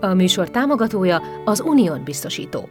A 0.00 0.14
műsor 0.14 0.50
támogatója 0.50 1.22
az 1.44 1.60
Unión 1.60 2.04
biztosító. 2.04 2.68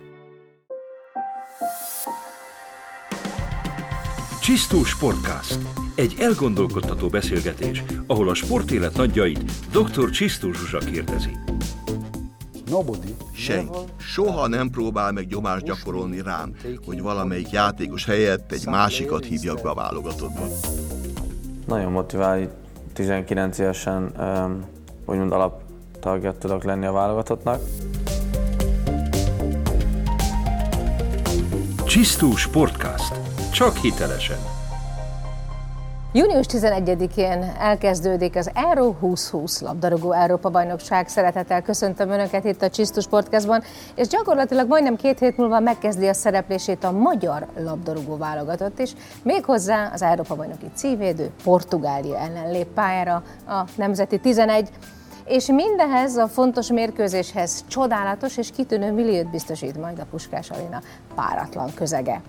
Csisztó 4.42 4.84
Sportcast. 4.84 5.58
Egy 5.96 6.16
elgondolkodtató 6.20 7.08
beszélgetés, 7.08 7.84
ahol 8.08 8.30
a 8.30 8.34
sportélet 8.34 8.96
nagyjait 8.96 9.44
dr. 9.72 10.10
Csisztó 10.10 10.52
Zsuzsa 10.52 10.78
kérdezi. 10.78 11.30
Senki 13.34 13.80
soha 13.98 14.48
nem 14.48 14.70
próbál 14.70 15.12
meg 15.12 15.28
nyomást 15.28 15.66
gyakorolni 15.66 16.22
rám, 16.22 16.56
hogy 16.86 17.02
valamelyik 17.02 17.50
játékos 17.52 18.06
helyett 18.06 18.52
egy 18.52 18.66
másikat 18.66 19.26
hívjak 19.26 19.62
be 19.62 19.70
a 19.70 19.74
válogatottba. 19.74 20.48
Nagyon 21.68 21.92
motivál, 21.92 22.50
19 22.94 23.58
évesen 23.58 24.14
úgymond 25.06 25.32
alaptagja 26.06 26.34
tudok 26.40 26.64
lenni 26.64 26.86
a 26.86 26.92
válogatottnak. 26.92 27.62
Csisztó 31.86 32.36
Sportcast. 32.36 33.14
Csak 33.52 33.76
hitelesen. 33.76 34.38
Június 36.14 36.46
11-én 36.50 37.56
elkezdődik 37.60 38.36
az 38.36 38.52
Euro 38.54 38.94
2020 39.00 39.62
labdarúgó 39.62 40.12
Európa 40.12 40.50
bajnokság. 40.50 41.08
Szeretettel 41.08 41.62
köszöntöm 41.62 42.10
Önöket 42.10 42.46
itt 42.46 42.62
a 42.62 42.70
Csisztus 42.70 43.04
Sportkezban, 43.04 43.64
és 43.96 44.08
gyakorlatilag 44.08 44.68
majdnem 44.68 44.96
két 44.96 45.20
hét 45.20 45.38
múlva 45.38 45.60
megkezdi 45.60 46.08
a 46.08 46.14
szereplését 46.14 46.84
a 46.84 46.92
magyar 46.92 47.46
labdarúgó 47.58 48.18
válogatott 48.18 48.80
is, 48.80 48.94
méghozzá 49.24 49.90
az 49.94 50.02
Európa 50.02 50.36
bajnoki 50.36 50.66
címvédő 50.74 51.32
Portugália 51.44 52.18
ellen 52.18 52.52
lép 52.52 52.68
pályára 52.68 53.24
a 53.48 53.64
Nemzeti 53.76 54.20
11, 54.20 54.70
és 55.28 55.46
mindehez 55.46 56.16
a 56.16 56.28
fontos 56.28 56.72
mérkőzéshez 56.72 57.64
csodálatos 57.68 58.38
és 58.38 58.50
kitűnő 58.56 58.92
milliót 58.92 59.30
biztosít 59.30 59.78
majd 59.78 60.00
a 60.00 60.06
Puskás 60.12 60.50
Arena 60.50 60.82
páratlan 61.16 61.74
közege. 61.74 62.22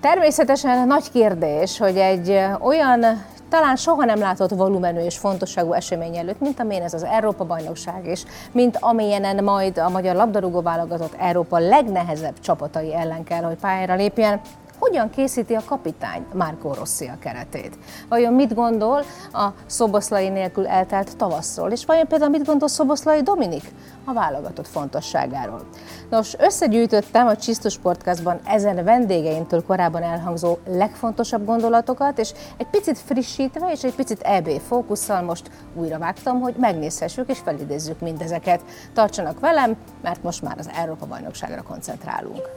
Természetesen 0.00 0.86
nagy 0.86 1.10
kérdés, 1.10 1.78
hogy 1.78 1.96
egy 1.96 2.40
olyan 2.60 3.04
talán 3.48 3.76
soha 3.76 4.04
nem 4.04 4.18
látott 4.18 4.50
volumenű 4.50 5.00
és 5.00 5.18
fontosságú 5.18 5.72
esemény 5.72 6.16
előtt, 6.16 6.40
mint 6.40 6.60
amilyen 6.60 6.82
ez 6.82 6.94
az 6.94 7.02
Európa-bajnokság 7.02 8.06
is, 8.06 8.24
mint 8.52 8.76
amilyenen 8.80 9.44
majd 9.44 9.78
a 9.78 9.88
magyar 9.88 10.14
labdarúgó 10.14 10.60
válogatott 10.62 11.14
Európa 11.18 11.58
legnehezebb 11.58 12.40
csapatai 12.40 12.94
ellen 12.94 13.24
kell, 13.24 13.42
hogy 13.42 13.56
pályára 13.56 13.94
lépjen, 13.94 14.40
hogyan 14.78 15.10
készíti 15.10 15.54
a 15.54 15.62
kapitány 15.64 16.26
Márkó 16.32 16.72
Rossi 16.72 17.06
a 17.06 17.18
keretét? 17.18 17.78
Vajon 18.08 18.32
mit 18.32 18.54
gondol 18.54 19.04
a 19.32 19.48
Szoboszlai 19.66 20.28
nélkül 20.28 20.66
eltelt 20.66 21.16
tavaszról? 21.16 21.70
És 21.70 21.84
vajon 21.84 22.06
például 22.06 22.30
mit 22.30 22.44
gondol 22.44 22.68
Szoboszlai 22.68 23.22
Dominik 23.22 23.72
a 24.04 24.12
válogatott 24.12 24.66
fontosságáról? 24.66 25.66
Nos, 26.10 26.34
összegyűjtöttem 26.38 27.26
a 27.26 27.36
Csisztus 27.36 27.78
Podcastban 27.78 28.40
ezen 28.46 28.84
vendégeimtől 28.84 29.64
korábban 29.64 30.02
elhangzó 30.02 30.56
legfontosabb 30.66 31.44
gondolatokat, 31.44 32.18
és 32.18 32.32
egy 32.56 32.66
picit 32.66 32.98
frissítve 32.98 33.72
és 33.72 33.82
egy 33.82 33.94
picit 33.94 34.20
EB 34.20 34.48
fókusszal 34.48 35.22
most 35.22 35.50
újra 35.74 35.98
vágtam, 35.98 36.40
hogy 36.40 36.54
megnézhessük 36.58 37.30
és 37.30 37.38
felidézzük 37.38 38.00
mindezeket. 38.00 38.60
Tartsanak 38.92 39.40
velem, 39.40 39.76
mert 40.02 40.22
most 40.22 40.42
már 40.42 40.58
az 40.58 40.70
Európa-bajnokságra 40.74 41.62
koncentrálunk. 41.62 42.48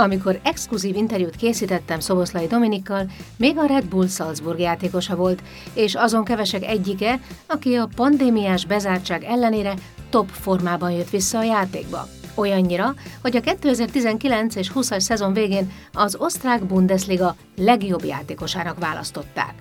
Amikor 0.00 0.38
exkluzív 0.42 0.96
interjút 0.96 1.36
készítettem 1.36 2.00
Szoboszlai 2.00 2.46
Dominikkal, 2.46 3.06
még 3.36 3.58
a 3.58 3.66
Red 3.66 3.84
Bull 3.84 4.06
Salzburg 4.06 4.58
játékosa 4.58 5.16
volt, 5.16 5.42
és 5.74 5.94
azon 5.94 6.24
kevesek 6.24 6.64
egyike, 6.64 7.20
aki 7.46 7.74
a 7.74 7.88
pandémiás 7.96 8.66
bezártság 8.66 9.24
ellenére 9.24 9.74
top 10.10 10.28
formában 10.28 10.90
jött 10.90 11.10
vissza 11.10 11.38
a 11.38 11.42
játékba. 11.42 12.06
Olyannyira, 12.34 12.94
hogy 13.22 13.36
a 13.36 13.40
2019 13.40 14.54
és 14.54 14.72
20-as 14.74 15.00
szezon 15.00 15.32
végén 15.32 15.70
az 15.92 16.16
osztrák 16.18 16.64
Bundesliga 16.64 17.34
legjobb 17.56 18.04
játékosának 18.04 18.78
választották. 18.78 19.54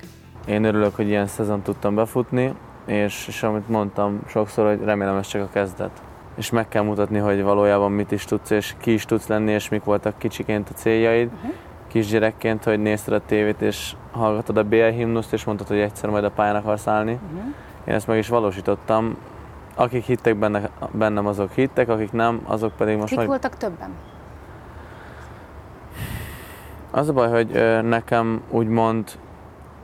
Én 0.48 0.64
örülök, 0.64 0.96
hogy 0.96 1.08
ilyen 1.08 1.28
szezon 1.28 1.62
tudtam 1.62 1.96
befutni, 1.96 2.54
és, 2.86 3.26
és 3.28 3.44
amit 3.44 3.70
mondtam 3.70 4.22
sokszor, 4.28 4.68
hogy 4.68 4.86
remélem 4.86 5.16
ez 5.16 5.28
csak 5.28 5.42
a 5.42 5.50
kezdet 5.50 6.02
és 6.40 6.50
meg 6.50 6.68
kell 6.68 6.84
mutatni, 6.84 7.18
hogy 7.18 7.44
valójában 7.44 7.92
mit 7.92 8.12
is 8.12 8.26
tudsz, 8.26 8.50
és 8.50 8.76
ki 8.78 8.94
is 8.94 9.06
tudsz 9.06 9.28
lenni, 9.28 9.52
és 9.52 9.70
mik 9.70 9.84
voltak 9.84 10.18
kicsiként 10.18 10.70
a 10.70 10.74
céljaid. 10.74 11.30
Uh-huh. 11.34 11.52
Kisgyerekként, 11.88 12.64
hogy 12.64 12.82
nézted 12.82 13.14
a 13.14 13.22
tévét, 13.26 13.62
és 13.62 13.96
hallgatod 14.12 14.58
a 14.58 14.64
BL 14.64 14.84
himnuszt, 14.84 15.34
és 15.34 15.44
mondtad, 15.44 15.68
hogy 15.68 15.80
egyszer 15.80 16.10
majd 16.10 16.24
a 16.24 16.32
pályán 16.32 16.56
akarsz 16.56 16.88
állni. 16.88 17.12
Uh-huh. 17.12 17.48
Én 17.86 17.94
ezt 17.94 18.08
meg 18.08 18.18
is 18.18 18.28
valósítottam. 18.28 19.18
Akik 19.76 20.04
hittek 20.04 20.36
benne, 20.36 20.70
bennem, 20.92 21.28
azok 21.28 21.52
hittek, 21.52 21.90
akik 21.90 22.12
nem, 22.12 22.42
azok 22.46 22.76
pedig 22.78 22.96
most 22.96 23.08
Kik 23.08 23.18
majd... 23.18 23.28
voltak 23.28 23.58
többen? 23.58 23.90
Az 26.92 27.10
a 27.10 27.14
baj, 27.14 27.30
hogy 27.30 27.82
nekem 27.84 28.42
úgymond 28.50 29.12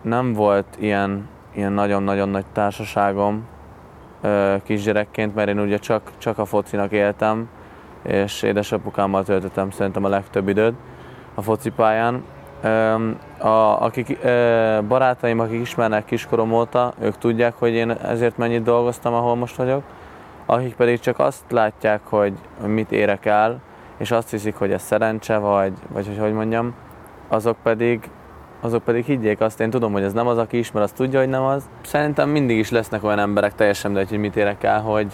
nem 0.01 0.33
volt 0.33 0.65
ilyen, 0.79 1.27
ilyen 1.53 1.71
nagyon-nagyon 1.71 2.29
nagy 2.29 2.45
társaságom, 2.53 3.43
kisgyerekként, 4.63 5.35
mert 5.35 5.49
én 5.49 5.59
ugye 5.59 5.77
csak, 5.77 6.11
csak 6.17 6.37
a 6.37 6.45
focinak 6.45 6.91
éltem, 6.91 7.49
és 8.01 8.41
édesapukámmal 8.41 9.23
töltöttem 9.23 9.71
szerintem 9.71 10.03
a 10.03 10.09
legtöbb 10.09 10.47
időt 10.47 10.73
a 11.33 11.41
focipályán. 11.41 12.23
A, 13.37 13.83
akik, 13.83 14.17
barátaim, 14.87 15.39
akik 15.39 15.61
ismernek 15.61 16.05
kiskorom 16.05 16.53
óta, 16.53 16.93
ők 16.99 17.17
tudják, 17.17 17.53
hogy 17.59 17.71
én 17.71 17.91
ezért 17.91 18.37
mennyit 18.37 18.63
dolgoztam, 18.63 19.13
ahol 19.13 19.35
most 19.35 19.55
vagyok. 19.55 19.83
Akik 20.45 20.75
pedig 20.75 20.99
csak 20.99 21.19
azt 21.19 21.43
látják, 21.49 22.01
hogy 22.03 22.33
mit 22.65 22.91
érek 22.91 23.25
el, 23.25 23.61
és 23.97 24.11
azt 24.11 24.29
hiszik, 24.29 24.55
hogy 24.55 24.71
ez 24.71 24.81
szerencse, 24.81 25.37
vagy, 25.37 25.73
vagy 25.87 26.07
hogy 26.07 26.17
hogy 26.17 26.33
mondjam, 26.33 26.73
azok 27.27 27.57
pedig 27.63 28.09
azok 28.65 28.83
pedig 28.83 29.05
higgyék 29.05 29.41
azt, 29.41 29.59
én 29.59 29.69
tudom, 29.69 29.91
hogy 29.91 30.03
ez 30.03 30.13
nem 30.13 30.27
az, 30.27 30.37
aki 30.37 30.57
ismer, 30.57 30.83
az 30.83 30.91
tudja, 30.91 31.19
hogy 31.19 31.29
nem 31.29 31.43
az. 31.43 31.69
Szerintem 31.81 32.29
mindig 32.29 32.57
is 32.57 32.71
lesznek 32.71 33.03
olyan 33.03 33.19
emberek, 33.19 33.55
teljesen 33.55 33.93
de 33.93 34.05
hogy 34.09 34.17
mit 34.17 34.35
érek 34.35 34.63
el, 34.63 34.81
hogy, 34.81 35.13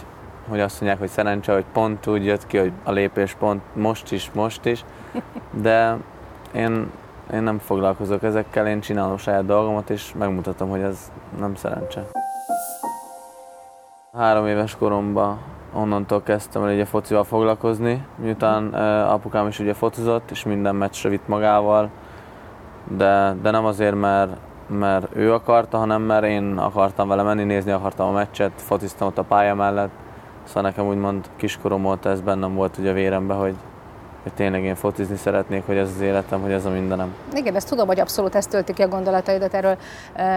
hogy 0.49 0.59
azt 0.59 0.81
mondják, 0.81 0.99
hogy 0.99 1.09
szerencse, 1.09 1.53
hogy 1.53 1.65
pont 1.73 2.07
úgy 2.07 2.25
jött 2.25 2.47
ki, 2.47 2.57
hogy 2.57 2.71
a 2.83 2.91
lépés 2.91 3.33
pont 3.33 3.61
most 3.73 4.11
is, 4.11 4.31
most 4.33 4.65
is. 4.65 4.85
De 5.61 5.97
én, 6.55 6.91
én 7.33 7.43
nem 7.43 7.57
foglalkozok 7.59 8.23
ezekkel, 8.23 8.67
én 8.67 8.79
csinálom 8.79 9.17
saját 9.17 9.45
dolgomat, 9.45 9.89
és 9.89 10.13
megmutatom, 10.17 10.69
hogy 10.69 10.81
ez 10.81 11.11
nem 11.39 11.55
szerencse. 11.55 12.05
Három 14.17 14.47
éves 14.47 14.75
koromban 14.75 15.39
onnantól 15.73 16.23
kezdtem 16.23 16.63
el 16.63 16.73
ugye 16.73 16.85
focival 16.85 17.23
foglalkozni, 17.23 18.05
miután 18.15 18.73
apukám 19.03 19.47
is 19.47 19.59
ugye 19.59 19.73
focizott, 19.73 20.31
és 20.31 20.43
minden 20.43 20.75
meccsre 20.75 21.09
vitt 21.09 21.27
magával, 21.27 21.89
de, 22.97 23.35
de 23.41 23.51
nem 23.51 23.65
azért, 23.65 23.95
mert, 23.95 24.31
mert 24.67 25.07
ő 25.15 25.33
akarta, 25.33 25.77
hanem 25.77 26.01
mert 26.01 26.23
én 26.23 26.57
akartam 26.57 27.07
vele 27.07 27.23
menni, 27.23 27.43
nézni 27.43 27.71
akartam 27.71 28.07
a 28.07 28.11
meccset, 28.11 28.51
fociztam 28.55 29.07
ott 29.07 29.17
a 29.17 29.23
pálya 29.23 29.55
mellett, 29.55 29.91
szóval 30.43 30.63
nekem 30.63 30.87
úgymond 30.87 31.29
kiskorom 31.35 31.81
volt, 31.81 32.05
ez 32.05 32.21
bennem 32.21 32.55
volt 32.55 32.77
ugye 32.77 32.89
a 32.89 32.93
vérembe, 32.93 33.33
hogy, 33.33 33.55
hogy 34.23 34.33
tényleg 34.33 34.63
én 34.63 34.75
fotizni 34.75 35.15
szeretnék, 35.15 35.65
hogy 35.65 35.77
ez 35.77 35.91
az 35.95 36.01
életem, 36.01 36.41
hogy 36.41 36.51
ez 36.51 36.65
a 36.65 36.69
mindenem. 36.69 37.15
Igen, 37.33 37.55
ezt 37.55 37.69
tudom, 37.69 37.87
hogy 37.87 37.99
abszolút 37.99 38.35
ezt 38.35 38.49
tölti 38.49 38.73
ki 38.73 38.81
a 38.81 38.87
gondolataidat, 38.87 39.53
erről 39.53 39.77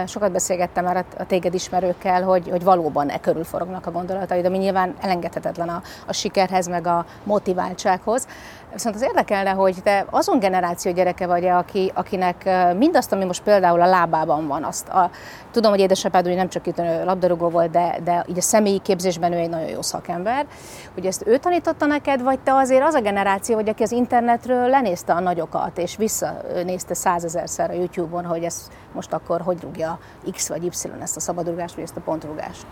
sokat 0.05 0.31
beszélgettem 0.31 0.83
már 0.83 1.05
a 1.17 1.25
téged 1.25 1.53
ismerőkkel, 1.53 2.23
hogy, 2.23 2.49
hogy 2.49 2.63
valóban 2.63 3.09
e 3.09 3.19
körül 3.19 3.43
forognak 3.43 3.85
a 3.85 3.91
gondolataid, 3.91 4.45
ami 4.45 4.57
nyilván 4.57 4.95
elengedhetetlen 5.01 5.69
a, 5.69 5.81
a 6.05 6.13
sikerhez, 6.13 6.67
meg 6.67 6.87
a 6.87 7.05
motiváltsághoz. 7.23 8.27
Viszont 8.75 8.95
az 8.95 9.01
érdekelne, 9.01 9.49
hogy 9.49 9.75
te 9.83 10.05
azon 10.09 10.39
generáció 10.39 10.91
gyereke 10.91 11.27
vagy 11.27 11.45
aki, 11.45 11.91
akinek 11.93 12.49
mindazt, 12.77 13.11
ami 13.11 13.25
most 13.25 13.43
például 13.43 13.81
a 13.81 13.85
lábában 13.85 14.47
van, 14.47 14.63
azt 14.63 14.87
a, 14.87 15.09
tudom, 15.51 15.71
hogy 15.71 15.79
édesapád 15.79 16.25
ugye 16.25 16.35
nem 16.35 16.49
csak 16.49 16.67
itt 16.67 16.77
labdarúgó 16.77 17.49
volt, 17.49 17.71
de, 17.71 17.99
de 18.03 18.25
így 18.29 18.37
a 18.37 18.41
személyi 18.41 18.79
képzésben 18.79 19.33
ő 19.33 19.37
egy 19.37 19.49
nagyon 19.49 19.69
jó 19.69 19.81
szakember. 19.81 20.45
Hogy 20.93 21.05
ezt 21.05 21.27
ő 21.27 21.37
tanította 21.37 21.85
neked, 21.85 22.21
vagy 22.21 22.39
te 22.39 22.53
azért 22.53 22.83
az 22.83 22.93
a 22.93 23.01
generáció, 23.01 23.55
vagy 23.55 23.69
aki 23.69 23.83
az 23.83 23.91
internetről 23.91 24.67
lenézte 24.67 25.13
a 25.13 25.19
nagyokat, 25.19 25.77
és 25.77 25.95
visszanézte 25.95 26.93
százezerszer 26.93 27.69
a 27.69 27.73
YouTube-on, 27.73 28.25
hogy 28.25 28.43
ez 28.43 28.67
most 28.93 29.13
akkor 29.13 29.41
hogy 29.41 29.61
rúgja 29.61 29.99
X 30.31 30.49
vagy 30.49 30.63
Y 30.63 30.71
ezt 31.01 31.15
a 31.15 31.19
szabadrugást, 31.19 31.75
vagy 31.75 31.83
ezt 31.83 31.97
a 31.97 32.01
pontrúgást? 32.01 32.65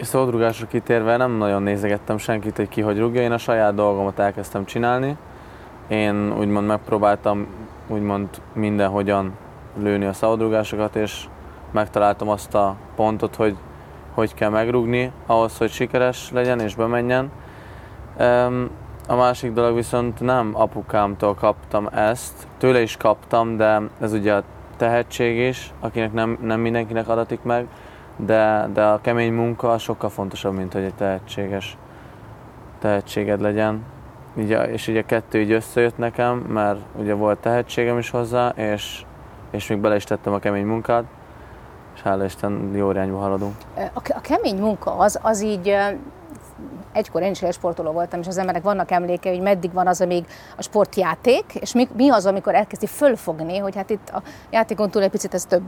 Szódrugásra 0.00 0.66
kitérve 0.66 1.16
nem 1.16 1.30
nagyon 1.30 1.62
nézegettem 1.62 2.18
senkit, 2.18 2.56
hogy 2.56 2.68
ki 2.68 2.80
hogy 2.80 2.98
rúgja, 2.98 3.22
én 3.22 3.32
a 3.32 3.38
saját 3.38 3.74
dolgomat 3.74 4.18
elkezdtem 4.18 4.64
csinálni. 4.64 5.16
Én 5.88 6.38
úgymond 6.38 6.66
megpróbáltam 6.66 7.46
úgymond 7.88 8.28
mindenhogyan 8.52 9.32
lőni 9.78 10.04
a 10.04 10.12
szabadrugásokat, 10.12 10.96
és 10.96 11.24
megtaláltam 11.70 12.28
azt 12.28 12.54
a 12.54 12.76
pontot, 12.96 13.36
hogy 13.36 13.56
hogy 14.14 14.34
kell 14.34 14.50
megrúgni, 14.50 15.12
ahhoz, 15.26 15.58
hogy 15.58 15.70
sikeres 15.70 16.30
legyen 16.32 16.60
és 16.60 16.74
bemenjen. 16.74 17.30
A 19.08 19.14
másik 19.14 19.52
dolog 19.52 19.74
viszont 19.74 20.20
nem 20.20 20.50
apukámtól 20.52 21.34
kaptam 21.34 21.86
ezt, 21.86 22.46
tőle 22.58 22.80
is 22.80 22.96
kaptam, 22.96 23.56
de 23.56 23.80
ez 24.00 24.12
ugye 24.12 24.34
a 24.34 24.42
tehetség 24.76 25.38
is, 25.38 25.72
akinek 25.80 26.12
nem, 26.12 26.38
nem 26.42 26.60
mindenkinek 26.60 27.08
adatik 27.08 27.42
meg, 27.42 27.66
de, 28.16 28.68
de 28.72 28.84
a 28.84 29.00
kemény 29.00 29.32
munka 29.32 29.78
sokkal 29.78 30.10
fontosabb, 30.10 30.54
mint 30.54 30.72
hogy 30.72 30.82
egy 30.82 30.94
tehetséges 30.94 31.76
tehetséged 32.78 33.40
legyen. 33.40 33.84
Így, 34.38 34.50
és 34.50 34.88
ugye 34.88 35.00
a 35.00 35.06
kettő 35.06 35.40
így 35.40 35.52
összejött 35.52 35.98
nekem, 35.98 36.36
mert 36.38 36.78
ugye 36.98 37.14
volt 37.14 37.38
tehetségem 37.38 37.98
is 37.98 38.10
hozzá, 38.10 38.48
és, 38.48 39.04
és 39.50 39.66
még 39.66 39.78
bele 39.78 39.96
is 39.96 40.04
tettem 40.04 40.32
a 40.32 40.38
kemény 40.38 40.66
munkát, 40.66 41.04
és 41.94 42.02
hála 42.02 42.24
Isten 42.24 42.70
jó 42.74 42.90
irányba 42.90 43.18
haladunk. 43.18 43.54
A, 43.74 44.00
a 44.14 44.20
kemény 44.20 44.56
munka 44.56 44.96
az, 44.96 45.18
az 45.22 45.42
így 45.42 45.76
egykor 46.92 47.22
én 47.22 47.30
is 47.30 47.42
sportoló 47.50 47.90
voltam, 47.90 48.20
és 48.20 48.26
az 48.26 48.38
emberek 48.38 48.62
vannak 48.62 48.90
emléke, 48.90 49.30
hogy 49.30 49.40
meddig 49.40 49.72
van 49.72 49.86
az, 49.86 50.00
amíg 50.00 50.24
a 50.56 50.62
sportjáték, 50.62 51.44
és 51.54 51.72
mi, 51.72 51.88
mi 51.96 52.10
az, 52.10 52.26
amikor 52.26 52.54
elkezdi 52.54 52.86
fölfogni, 52.86 53.58
hogy 53.58 53.76
hát 53.76 53.90
itt 53.90 54.08
a 54.08 54.22
játékon 54.50 54.90
túl 54.90 55.02
egy 55.02 55.10
picit 55.10 55.34
ez 55.34 55.44
több, 55.44 55.62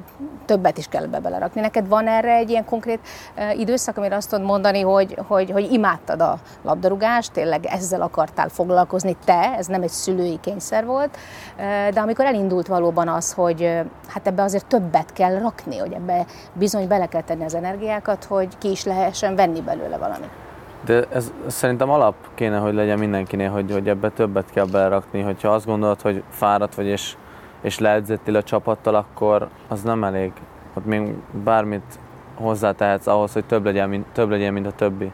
többet 0.45 0.79
is 0.79 0.89
kell 0.89 1.07
be 1.07 1.19
belerakni. 1.19 1.61
Neked 1.61 1.89
van 1.89 2.09
erre 2.09 2.35
egy 2.35 2.51
ilyen 2.51 2.65
konkrét 2.65 3.01
uh, 3.37 3.59
időszak, 3.59 3.97
amire 3.97 4.17
azt 4.17 4.31
tudod 4.31 4.45
mondani, 4.45 4.81
hogy, 4.81 5.19
hogy, 5.27 5.51
hogy 5.51 5.73
imádtad 5.73 6.21
a 6.21 6.39
labdarúgást, 6.63 7.33
tényleg 7.33 7.67
ezzel 7.67 8.03
akartál 8.03 8.49
foglalkozni 8.49 9.17
te, 9.25 9.55
ez 9.57 9.67
nem 9.67 9.83
egy 9.83 9.89
szülői 9.89 10.39
kényszer 10.41 10.85
volt, 10.85 11.17
uh, 11.57 11.89
de 11.89 12.01
amikor 12.01 12.25
elindult 12.25 12.67
valóban 12.67 13.09
az, 13.09 13.33
hogy 13.33 13.63
uh, 13.63 13.81
hát 14.07 14.27
ebbe 14.27 14.43
azért 14.43 14.67
többet 14.67 15.13
kell 15.13 15.39
rakni, 15.39 15.79
hogy 15.79 15.93
ebbe 15.93 16.27
bizony 16.53 16.89
bele 16.89 17.07
kell 17.07 17.23
tenni 17.23 17.45
az 17.45 17.55
energiákat, 17.55 18.25
hogy 18.25 18.59
ki 18.59 18.71
is 18.71 18.85
lehessen 18.85 19.35
venni 19.35 19.61
belőle 19.61 19.97
valamit. 19.97 20.48
De 20.85 21.05
ez 21.13 21.33
szerintem 21.47 21.91
alap 21.91 22.15
kéne, 22.35 22.59
hogy 22.59 22.75
legyen 22.75 22.99
mindenkinél, 22.99 23.51
hogy, 23.51 23.73
hogy 23.73 23.89
ebbe 23.89 24.11
többet 24.11 24.51
kell 24.51 24.67
belerakni. 24.67 25.21
Hogyha 25.21 25.49
azt 25.49 25.67
gondolod, 25.67 26.01
hogy 26.01 26.23
fáradt 26.31 26.75
vagy 26.75 26.87
és, 26.87 27.17
és 27.61 27.79
leedzettél 27.79 28.37
a 28.37 28.43
csapattal, 28.43 28.95
akkor 28.95 29.49
az 29.69 29.83
nem 29.83 30.05
elég. 30.05 30.33
Ott 30.75 30.85
még 30.85 31.15
bármit 31.45 31.99
hozzátehetsz 32.35 33.07
ahhoz, 33.07 33.33
hogy 33.33 33.45
több 33.45 33.65
legyen, 33.65 33.89
mint, 33.89 34.07
több 34.13 34.31
legyen, 34.31 34.53
mint 34.53 34.67
a 34.67 34.73
többi. 34.73 35.13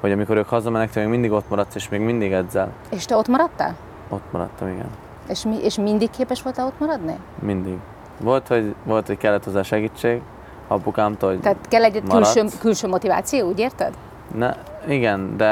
Hogy 0.00 0.12
amikor 0.12 0.36
ők 0.36 0.48
hazamennek, 0.48 0.90
te 0.90 1.00
még 1.00 1.08
mindig 1.08 1.32
ott 1.32 1.48
maradsz, 1.48 1.74
és 1.74 1.88
még 1.88 2.00
mindig 2.00 2.32
edzel. 2.32 2.72
És 2.90 3.04
te 3.04 3.16
ott 3.16 3.28
maradtál? 3.28 3.76
Ott 4.08 4.32
maradtam, 4.32 4.68
igen. 4.68 4.88
És, 5.28 5.44
mi, 5.44 5.56
és 5.62 5.76
mindig 5.76 6.10
képes 6.10 6.42
voltál 6.42 6.66
ott 6.66 6.78
maradni? 6.78 7.16
Mindig. 7.38 7.78
Volt, 8.20 8.48
hogy, 8.48 8.74
volt, 8.84 9.06
hogy 9.06 9.16
kellett 9.16 9.44
hozzá 9.44 9.62
segítség 9.62 10.20
apukámtól, 10.68 11.30
hogy 11.30 11.40
Tehát 11.40 11.68
kell 11.68 11.84
egy 11.84 12.02
külső, 12.08 12.44
külső 12.60 12.88
motiváció, 12.88 13.48
úgy 13.48 13.58
érted? 13.58 13.94
Ne, 14.34 14.54
igen, 14.86 15.36
de 15.36 15.46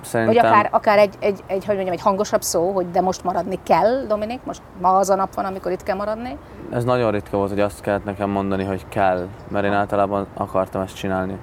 szerintem... 0.00 0.42
Vagy 0.42 0.52
akár, 0.52 0.68
akár 0.70 0.98
egy, 0.98 1.14
egy, 1.18 1.42
egy, 1.46 1.64
hogy 1.64 1.74
mondjam, 1.74 1.94
egy 1.94 2.02
hangosabb 2.02 2.42
szó, 2.42 2.70
hogy 2.70 2.90
de 2.90 3.00
most 3.00 3.24
maradni 3.24 3.58
kell, 3.62 4.04
Dominik, 4.08 4.40
most 4.44 4.60
ma 4.80 4.96
az 4.96 5.10
a 5.10 5.14
nap 5.14 5.34
van, 5.34 5.44
amikor 5.44 5.72
itt 5.72 5.82
kell 5.82 5.96
maradni. 5.96 6.36
Ez 6.70 6.84
nagyon 6.84 7.10
ritka 7.10 7.36
volt, 7.36 7.50
hogy 7.50 7.60
azt 7.60 7.80
kellett 7.80 8.04
nekem 8.04 8.30
mondani, 8.30 8.64
hogy 8.64 8.84
kell, 8.88 9.26
mert 9.48 9.64
én 9.64 9.72
általában 9.72 10.26
akartam 10.34 10.82
ezt 10.82 10.96
csinálni. 10.96 11.36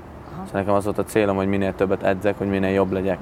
Szóval 0.45 0.61
nekem 0.61 0.73
az 0.73 0.83
volt 0.83 0.97
a 0.97 1.03
célom, 1.03 1.35
hogy 1.35 1.47
minél 1.47 1.75
többet 1.75 2.03
edzek, 2.03 2.37
hogy 2.37 2.49
minél 2.49 2.73
jobb 2.73 2.91
legyek. 2.91 3.17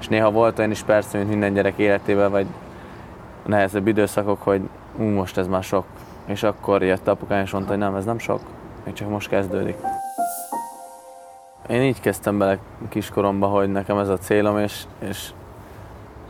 És 0.00 0.08
néha 0.08 0.30
volt 0.30 0.58
olyan 0.58 0.70
is 0.70 0.82
persze, 0.82 1.18
mint 1.18 1.30
minden 1.30 1.52
gyerek 1.52 1.78
életében, 1.78 2.30
vagy 2.30 2.46
nehezebb 3.46 3.86
időszakok, 3.86 4.42
hogy 4.42 4.68
ú, 4.98 5.02
most 5.02 5.38
ez 5.38 5.46
már 5.46 5.62
sok. 5.62 5.84
És 6.24 6.42
akkor 6.42 6.82
jött 6.82 7.08
apukám 7.08 7.42
és 7.42 7.50
mondta, 7.50 7.70
hogy 7.70 7.80
nem, 7.80 7.94
ez 7.94 8.04
nem 8.04 8.18
sok, 8.18 8.40
még 8.84 8.94
csak 8.94 9.08
most 9.08 9.28
kezdődik. 9.28 9.76
Én 11.68 11.82
így 11.82 12.00
kezdtem 12.00 12.38
bele 12.38 12.58
kiskoromba, 12.88 13.46
hogy 13.46 13.72
nekem 13.72 13.98
ez 13.98 14.08
a 14.08 14.18
célom, 14.18 14.58
és, 14.58 14.82
és, 14.98 15.30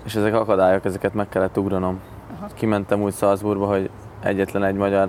és 0.05 0.15
ezek 0.15 0.35
akadályok, 0.35 0.85
ezeket 0.85 1.15
meg 1.15 1.29
kellett 1.29 1.59
ugranom. 1.59 2.01
Aha. 2.37 2.49
Kimentem 2.55 3.03
úgy 3.03 3.15
Salzburgba, 3.15 3.67
hogy 3.67 3.91
egyetlen 4.23 4.65
egy 4.65 4.75
magyar 4.75 5.09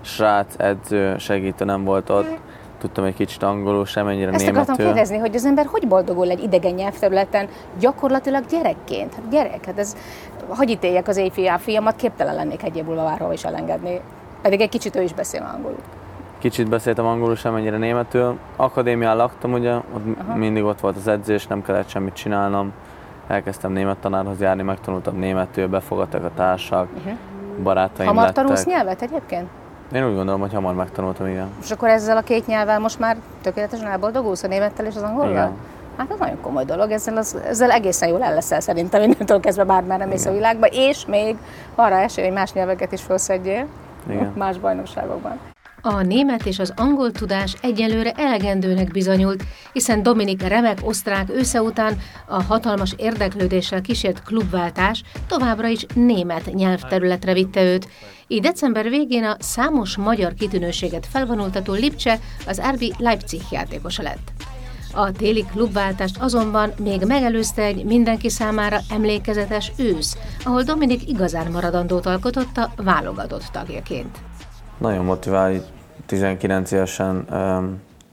srác, 0.00 0.54
edző, 0.56 1.18
segítő 1.18 1.64
nem 1.64 1.84
volt 1.84 2.10
ott. 2.10 2.38
Tudtam 2.78 3.04
egy 3.04 3.14
kicsit 3.14 3.42
angolul, 3.42 3.86
semennyire 3.86 4.30
Ezt 4.30 4.44
németül. 4.44 4.60
akartam 4.60 4.86
kérdezni, 4.86 5.16
hogy 5.16 5.34
az 5.34 5.44
ember 5.44 5.66
hogy 5.66 5.88
boldogul 5.88 6.30
egy 6.30 6.42
idegen 6.42 6.74
nyelvterületen 6.74 7.48
gyakorlatilag 7.78 8.46
gyerekként? 8.46 9.14
Hát 9.14 9.28
gyerek, 9.28 9.64
hát 9.64 9.78
ez, 9.78 9.96
hogy 10.48 10.70
ítéljek 10.70 11.08
az 11.08 11.16
éjfiá 11.16 11.56
fiamat, 11.56 11.96
képtelen 11.96 12.34
lennék 12.34 12.62
egy 12.62 12.76
év 12.76 12.84
is 13.32 13.44
elengedni. 13.44 14.00
Pedig 14.42 14.60
egy 14.60 14.68
kicsit 14.68 14.96
ő 14.96 15.02
is 15.02 15.12
beszél 15.12 15.50
angolul 15.54 15.78
kicsit 16.50 16.68
beszéltem 16.68 17.06
angolul, 17.06 17.36
sem 17.36 17.54
ennyire 17.54 17.76
németül. 17.76 18.38
Akadémián 18.56 19.16
laktam, 19.16 19.52
ugye, 19.52 19.74
ott 19.74 20.18
Aha. 20.18 20.36
mindig 20.36 20.64
ott 20.64 20.80
volt 20.80 20.96
az 20.96 21.08
edzés, 21.08 21.46
nem 21.46 21.62
kellett 21.62 21.88
semmit 21.88 22.14
csinálnom. 22.14 22.72
Elkezdtem 23.26 23.72
német 23.72 23.96
tanárhoz 23.96 24.40
járni, 24.40 24.62
megtanultam 24.62 25.18
németül, 25.18 25.68
befogadtak 25.68 26.24
a 26.24 26.30
társak, 26.34 26.88
uh-huh. 26.96 27.12
barátaim 27.62 28.08
Hamar 28.08 28.24
lettek. 28.24 28.42
tanulsz 28.42 28.66
nyelvet 28.66 29.02
egyébként? 29.02 29.48
Én 29.92 30.08
úgy 30.08 30.14
gondolom, 30.14 30.40
hogy 30.40 30.52
hamar 30.52 30.74
megtanultam, 30.74 31.26
igen. 31.26 31.48
És 31.62 31.70
akkor 31.70 31.88
ezzel 31.88 32.16
a 32.16 32.20
két 32.20 32.46
nyelvvel 32.46 32.78
most 32.78 32.98
már 32.98 33.16
tökéletesen 33.42 33.86
elboldogulsz 33.86 34.42
a 34.42 34.46
némettel 34.46 34.86
és 34.86 34.96
az 34.96 35.02
angollal? 35.02 35.30
Igen. 35.30 35.52
Hát 35.96 36.10
ez 36.10 36.18
nagyon 36.18 36.40
komoly 36.40 36.64
dolog, 36.64 36.90
ezzel, 36.90 37.16
az, 37.16 37.36
ezzel 37.46 37.70
egészen 37.70 38.08
jól 38.08 38.22
el 38.22 38.34
leszel 38.34 38.60
szerintem 38.60 39.02
innentől 39.02 39.40
kezdve 39.40 39.64
bármerre 39.64 40.06
mész 40.06 40.26
a 40.26 40.32
világba, 40.32 40.66
és 40.66 41.06
még 41.06 41.36
arra 41.74 41.96
esély, 41.96 42.24
hogy 42.24 42.34
más 42.34 42.52
nyelveket 42.52 42.92
is 42.92 43.02
felszedjél 43.02 43.66
Igen. 44.08 44.32
más 44.36 44.58
bajnokságokban. 44.58 45.38
A 45.88 46.02
német 46.02 46.46
és 46.46 46.58
az 46.58 46.72
angol 46.76 47.12
tudás 47.12 47.54
egyelőre 47.62 48.12
elegendőnek 48.12 48.90
bizonyult, 48.90 49.44
hiszen 49.72 50.02
Dominik 50.02 50.42
remek 50.42 50.78
osztrák 50.82 51.30
ősze 51.30 51.62
után 51.62 51.98
a 52.26 52.42
hatalmas 52.42 52.94
érdeklődéssel 52.96 53.80
kísért 53.80 54.22
klubváltás 54.22 55.02
továbbra 55.26 55.68
is 55.68 55.86
német 55.94 56.54
nyelvterületre 56.54 57.32
vitte 57.32 57.62
őt. 57.62 57.88
Így 58.26 58.40
december 58.40 58.88
végén 58.88 59.24
a 59.24 59.36
számos 59.38 59.96
magyar 59.96 60.34
kitűnőséget 60.34 61.06
felvonultató 61.06 61.72
Lipcse 61.72 62.18
az 62.46 62.62
RB 62.72 62.84
Leipzig 62.98 63.42
játékosa 63.50 64.02
lett. 64.02 64.30
A 64.92 65.12
téli 65.12 65.44
klubváltást 65.52 66.16
azonban 66.18 66.72
még 66.78 67.04
megelőzte 67.04 67.62
egy 67.62 67.84
mindenki 67.84 68.28
számára 68.28 68.78
emlékezetes 68.90 69.72
ősz, 69.76 70.16
ahol 70.44 70.62
Dominik 70.62 71.08
igazán 71.08 71.50
maradandót 71.50 72.06
alkotott 72.06 72.56
a 72.56 72.72
válogatott 72.76 73.44
tagjaként. 73.52 74.18
Nagyon 74.78 75.04
motivál, 75.04 75.75
19 76.06 76.70
évesen 76.70 77.26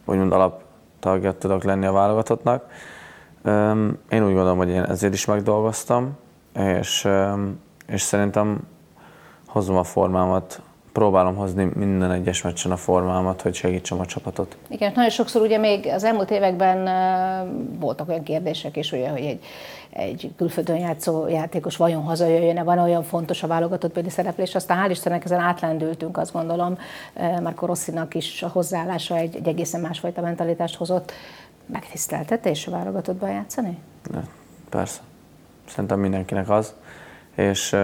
úgymond 0.05 0.31
alaptagja 0.31 1.37
tudok 1.37 1.63
lenni 1.63 1.85
a 1.85 1.91
válogatottnak. 1.91 2.65
Én 4.09 4.25
úgy 4.25 4.33
gondolom, 4.33 4.57
hogy 4.57 4.69
én 4.69 4.83
ezért 4.83 5.13
is 5.13 5.25
megdolgoztam, 5.25 6.17
és, 6.55 7.07
és 7.87 8.01
szerintem 8.01 8.59
hozom 9.47 9.75
a 9.75 9.83
formámat 9.83 10.61
próbálom 10.93 11.35
hozni 11.35 11.69
minden 11.75 12.11
egyes 12.11 12.41
meccsen 12.41 12.71
a 12.71 12.77
formámat, 12.77 13.41
hogy 13.41 13.53
segítsem 13.53 13.99
a 13.99 14.05
csapatot. 14.05 14.57
Igen, 14.67 14.91
nagyon 14.95 15.09
sokszor 15.09 15.41
ugye 15.41 15.57
még 15.57 15.87
az 15.87 16.03
elmúlt 16.03 16.31
években 16.31 16.89
voltak 17.79 18.09
olyan 18.09 18.23
kérdések 18.23 18.77
is, 18.77 18.91
ugye, 18.91 19.09
hogy 19.09 19.21
egy, 19.21 19.43
egy 19.89 20.31
külföldön 20.37 20.77
játszó 20.77 21.27
játékos 21.27 21.77
vajon 21.77 22.03
hazajöjjön 22.03 22.63
van 22.63 22.79
olyan 22.79 23.03
fontos 23.03 23.43
a 23.43 23.47
válogatott 23.47 23.91
például 23.91 24.13
szereplés, 24.13 24.55
aztán 24.55 24.85
hál' 24.85 24.91
Istennek 24.91 25.25
ezen 25.25 25.39
átlendültünk, 25.39 26.17
azt 26.17 26.33
gondolom, 26.33 26.77
Marco 27.41 27.65
Rosszinak 27.65 28.15
is 28.15 28.43
a 28.43 28.47
hozzáállása 28.47 29.15
egy, 29.17 29.35
egy 29.35 29.47
egészen 29.47 29.81
másfajta 29.81 30.21
mentalitást 30.21 30.75
hozott. 30.75 31.11
Megtiszteltetés 31.65 32.67
a 32.67 32.71
válogatottban 32.71 33.29
játszani? 33.29 33.77
Persze. 34.69 34.99
Szerintem 35.67 35.99
mindenkinek 35.99 36.49
az. 36.49 36.73
És 37.35 37.75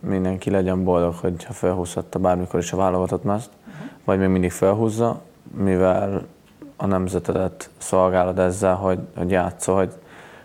mindenki 0.00 0.50
legyen 0.50 0.84
boldog, 0.84 1.14
hogy 1.14 1.44
ha 1.44 1.52
felhúzhatta 1.52 2.18
bármikor 2.18 2.60
is 2.60 2.72
a 2.72 2.76
válogatott 2.76 3.24
mezt, 3.24 3.50
uh-huh. 3.60 3.90
vagy 4.04 4.18
még 4.18 4.28
mindig 4.28 4.50
felhúzza, 4.50 5.22
mivel 5.56 6.26
a 6.76 6.86
nemzetedet 6.86 7.70
szolgálod 7.78 8.38
ezzel, 8.38 8.74
hogy, 8.74 8.98
hogy 9.16 9.30
játszol, 9.30 9.76
hogy, 9.76 9.92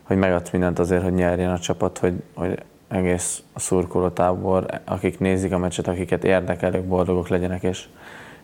hogy 0.04 0.18
megadsz 0.18 0.50
mindent 0.50 0.80
azért, 0.80 1.04
hogy 1.04 1.14
nyerjen 1.14 1.52
a 1.52 1.60
csapat, 1.60 1.98
hogy, 1.98 2.24
hogy 2.34 2.64
egész 2.88 3.44
a 3.54 3.60
szurkolótábor, 3.60 4.66
akik 4.86 5.20
nézik 5.20 5.52
a 5.54 5.58
meccset, 5.58 5.88
akiket 5.88 6.24
érdekel, 6.24 6.82
boldogok 6.82 7.28
legyenek, 7.28 7.64
és, 7.64 7.88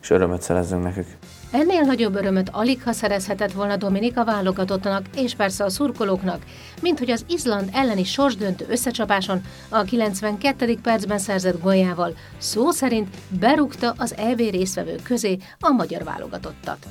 és 0.00 0.10
örömöt 0.10 0.42
szerezzünk 0.42 0.82
nekük. 0.82 1.06
Ennél 1.52 1.80
nagyobb 1.80 2.14
örömöt 2.14 2.48
alig 2.52 2.82
ha 2.82 2.92
szerezhetett 2.92 3.52
volna 3.52 3.76
Dominika 3.76 4.24
válogatottnak 4.24 5.06
és 5.16 5.34
persze 5.34 5.64
a 5.64 5.68
szurkolóknak, 5.68 6.42
mint 6.82 6.98
hogy 6.98 7.10
az 7.10 7.24
Izland 7.28 7.68
elleni 7.72 8.04
sorsdöntő 8.04 8.66
összecsapáson 8.68 9.42
a 9.68 9.82
92. 9.82 10.78
percben 10.82 11.18
szerzett 11.18 11.60
góljával 11.60 12.16
szó 12.38 12.70
szerint 12.70 13.16
berúgta 13.28 13.94
az 13.96 14.14
EB 14.16 14.38
résztvevők 14.38 15.02
közé 15.02 15.38
a 15.60 15.70
magyar 15.70 16.04
válogatottat. 16.04 16.86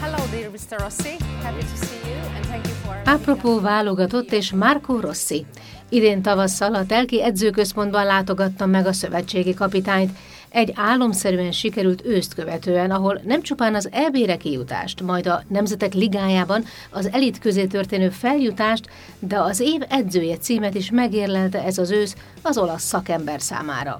Hello 0.00 0.24
dear 0.30 0.50
Mr. 0.50 0.78
Rossi, 0.78 1.16
happy 1.42 1.60
to 1.60 1.86
see 1.86 2.10
you 2.10 2.34
and 2.34 2.46
thank 2.46 2.66
you 2.66 2.74
for... 2.84 3.14
Apropó 3.14 3.60
válogatott 3.60 4.32
és 4.32 4.52
Marco 4.52 5.00
Rossi. 5.00 5.46
Idén 5.88 6.22
tavasszal 6.22 6.74
a 6.74 6.86
Telki 6.86 7.22
edzőközpontban 7.22 8.04
látogattam 8.04 8.70
meg 8.70 8.86
a 8.86 8.92
szövetségi 8.92 9.54
kapitányt, 9.54 10.10
egy 10.52 10.72
álomszerűen 10.76 11.52
sikerült 11.52 12.04
őszt 12.04 12.34
követően, 12.34 12.90
ahol 12.90 13.20
nem 13.24 13.42
csupán 13.42 13.74
az 13.74 13.88
EB-re 13.92 14.36
kijutást, 14.36 15.00
majd 15.00 15.26
a 15.26 15.42
Nemzetek 15.48 15.94
Ligájában 15.94 16.64
az 16.90 17.08
elit 17.12 17.38
közé 17.38 17.66
történő 17.66 18.08
feljutást, 18.08 18.88
de 19.18 19.40
az 19.40 19.60
év 19.60 19.80
edzője 19.88 20.36
címet 20.36 20.74
is 20.74 20.90
megérlelte 20.90 21.64
ez 21.64 21.78
az 21.78 21.90
ősz 21.90 22.16
az 22.42 22.58
olasz 22.58 22.82
szakember 22.84 23.40
számára. 23.40 23.98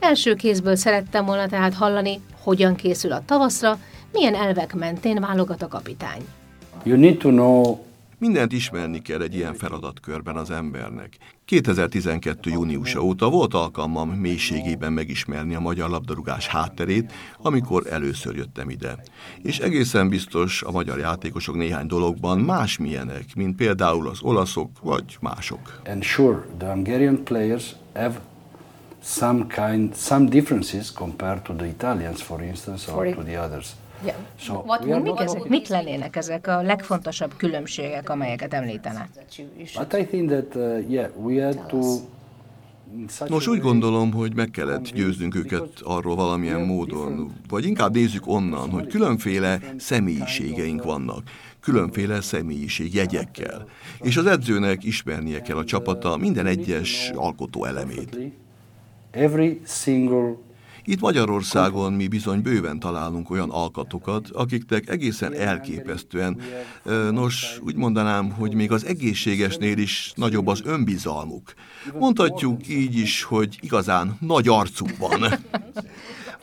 Első 0.00 0.34
kézből 0.34 0.76
szerettem 0.76 1.24
volna 1.24 1.46
tehát 1.46 1.74
hallani, 1.74 2.20
hogyan 2.42 2.74
készül 2.74 3.12
a 3.12 3.22
tavaszra, 3.26 3.78
milyen 4.12 4.34
elvek 4.34 4.74
mentén 4.74 5.20
válogat 5.20 5.62
a 5.62 5.68
kapitány. 5.68 6.20
You 6.82 6.98
need 6.98 7.16
to 7.16 7.28
know 7.28 7.78
Mindent 8.22 8.52
ismerni 8.52 9.02
kell 9.02 9.22
egy 9.22 9.34
ilyen 9.34 9.54
feladatkörben 9.54 10.36
az 10.36 10.50
embernek. 10.50 11.16
2012. 11.44 12.50
júniusa 12.50 13.00
óta 13.00 13.30
volt 13.30 13.54
alkalmam 13.54 14.10
mélységében 14.10 14.92
megismerni 14.92 15.54
a 15.54 15.60
magyar 15.60 15.90
labdarúgás 15.90 16.46
hátterét, 16.46 17.12
amikor 17.38 17.86
először 17.86 18.36
jöttem 18.36 18.70
ide. 18.70 18.96
És 19.42 19.58
egészen 19.58 20.08
biztos 20.08 20.62
a 20.62 20.70
magyar 20.70 20.98
játékosok 20.98 21.56
néhány 21.56 21.86
dologban 21.86 22.38
más 22.38 22.78
milyenek, 22.78 23.24
mint 23.34 23.56
például 23.56 24.08
az 24.08 24.22
olaszok 24.22 24.70
vagy 24.82 25.16
mások. 25.20 25.80
And 25.86 26.02
sure, 26.02 26.46
the 26.58 26.72
Hungarian 26.72 27.24
players 27.24 27.74
have 27.94 28.20
some 29.02 29.46
kind, 29.46 29.94
some 29.96 30.28
differences 30.28 30.92
compared 30.92 31.42
to 31.42 31.54
the 31.54 31.66
Italians, 31.66 32.22
for 32.22 32.42
instance, 32.42 32.92
or 32.92 33.14
to 33.14 33.22
the 33.22 33.44
others. 33.44 33.66
Yeah. 34.04 34.16
So 34.38 34.54
What, 34.54 34.84
mik, 35.02 35.20
ezek, 35.20 35.48
mik 35.48 35.68
lennének 35.68 36.16
ezek 36.16 36.46
a 36.46 36.62
legfontosabb 36.62 37.36
különbségek, 37.36 38.08
amelyeket 38.08 38.54
említene? 38.54 39.08
But 39.78 39.92
I 39.92 40.04
think 40.04 40.30
that, 40.30 40.54
uh, 40.54 40.90
yeah, 40.90 41.16
we 41.16 41.44
had 41.44 41.66
to 41.66 41.78
Nos, 43.28 43.46
úgy 43.46 43.60
gondolom, 43.60 44.12
hogy 44.12 44.34
meg 44.34 44.50
kellett 44.50 44.92
győznünk 44.92 45.34
őket 45.34 45.80
arról 45.82 46.16
valamilyen 46.16 46.60
módon, 46.60 47.32
vagy 47.48 47.66
inkább 47.66 47.94
nézzük 47.94 48.26
onnan, 48.26 48.70
hogy 48.70 48.86
különféle 48.86 49.58
személyiségeink 49.78 50.84
vannak, 50.84 51.22
különféle 51.60 52.20
személyiség 52.20 52.94
jegyekkel, 52.94 53.66
és 54.00 54.16
az 54.16 54.26
edzőnek 54.26 54.84
ismernie 54.84 55.40
kell 55.40 55.56
a 55.56 55.64
csapata 55.64 56.16
minden 56.16 56.46
egyes 56.46 57.10
alkotó 57.14 57.64
elemét. 57.64 58.18
Every 59.10 59.60
single 59.64 60.36
itt 60.84 61.00
Magyarországon 61.00 61.92
mi 61.92 62.08
bizony 62.08 62.42
bőven 62.42 62.78
találunk 62.78 63.30
olyan 63.30 63.50
alkatokat, 63.50 64.28
akiknek 64.32 64.88
egészen 64.88 65.34
elképesztően, 65.34 66.40
nos, 67.10 67.58
úgy 67.64 67.76
mondanám, 67.76 68.30
hogy 68.30 68.54
még 68.54 68.72
az 68.72 68.84
egészségesnél 68.84 69.78
is 69.78 70.12
nagyobb 70.16 70.46
az 70.46 70.62
önbizalmuk. 70.64 71.54
Mondhatjuk 71.98 72.68
így 72.68 72.96
is, 72.96 73.22
hogy 73.22 73.58
igazán 73.60 74.16
nagy 74.20 74.48
arcuk 74.48 74.96
van. 74.96 75.24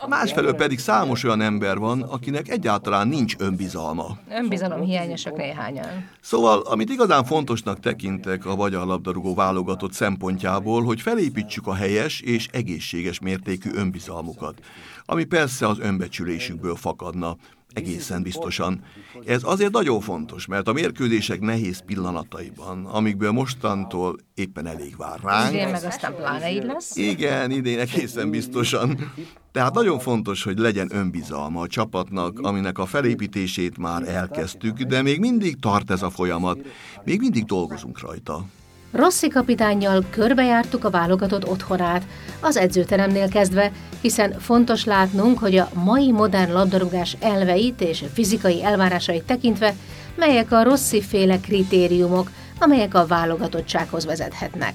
Másfelől 0.08 0.54
pedig 0.54 0.80
számos 0.80 1.24
olyan 1.24 1.42
ember 1.42 1.78
van, 1.78 2.02
akinek 2.02 2.50
egyáltalán 2.50 3.08
nincs 3.08 3.36
önbizalma. 3.38 4.18
Önbizalom 4.32 4.82
hiányosak 4.82 5.38
néhányan. 5.38 6.10
Szóval, 6.22 6.60
amit 6.60 6.90
igazán 6.90 7.24
fontosnak 7.24 7.80
tekintek 7.80 8.46
a 8.46 8.56
magyar 8.56 8.86
labdarúgó 8.86 9.36
válogatott 9.36 9.94
szempontjából, 9.94 10.84
hogy 10.84 11.02
felépítsük 11.02 11.68
a 11.68 11.74
helyes 11.74 12.22
és 12.22 12.48
egészséges 12.52 13.20
mértékű 13.20 13.70
önbizalmukat, 13.74 14.60
ami 15.06 15.24
persze 15.24 15.68
az 15.68 15.80
önbecsülésükből 15.80 16.76
fakadna, 16.76 17.36
egészen 17.74 18.24
biztosan. 18.24 18.84
Ez 19.26 19.42
azért 19.44 19.72
nagyon 19.72 20.02
fontos, 20.02 20.46
mert 20.46 20.68
a 20.68 20.74
mérkőzések 20.74 21.40
nehéz 21.40 21.84
pillanataiban, 21.86 22.86
amikből 22.86 23.32
mostantól 23.32 24.16
éppen 24.34 24.66
elég 24.66 24.98
vár 24.98 25.20
ránk. 25.24 25.54
Igen, 25.54 25.72
meg 25.72 25.84
aztán 25.84 26.16
pláne 26.16 26.52
így 26.52 26.64
lesz. 26.64 26.96
Igen, 26.96 27.52
idén 27.52 27.80
egészen 27.80 28.30
biztosan. 28.30 29.12
Tehát 29.52 29.74
nagyon 29.74 30.00
fontos, 30.00 30.44
hogy 30.44 30.58
legyen 30.58 30.90
önbizalma 30.92 31.62
a 31.62 31.68
csapatnak, 31.68 32.40
aminek 32.40 32.78
a 32.78 32.86
felépítését 32.86 33.78
már 33.78 34.08
elkezdtük, 34.08 34.82
de 34.82 35.02
még 35.02 35.20
mindig 35.20 35.60
tart 35.60 35.92
ez 35.92 36.02
a 36.02 36.10
folyamat, 36.10 36.60
még 37.04 37.20
mindig 37.20 37.46
dolgozunk 37.46 38.00
rajta. 38.00 38.46
Rossi 38.92 39.28
kapitánnyal 39.28 40.04
körbejártuk 40.10 40.84
a 40.84 40.90
válogatott 40.90 41.48
otthonát, 41.48 42.08
az 42.40 42.58
edzőteremnél 42.58 43.30
kezdve, 43.30 43.72
hiszen 44.02 44.40
fontos 44.40 44.86
látnunk, 44.86 45.40
hogy 45.40 45.56
a 45.56 45.70
mai 45.74 46.12
modern 46.12 46.52
labdarúgás 46.52 47.18
elveit 47.20 47.82
és 47.82 48.04
fizikai 48.14 48.64
elvárásait 48.64 49.24
tekintve, 49.24 49.76
melyek 50.16 50.52
a 50.52 50.64
Rossi 50.64 51.02
féle 51.02 51.40
kritériumok, 51.40 52.32
amelyek 52.60 52.94
a 52.94 53.06
válogatottsághoz 53.06 54.06
vezethetnek. 54.06 54.74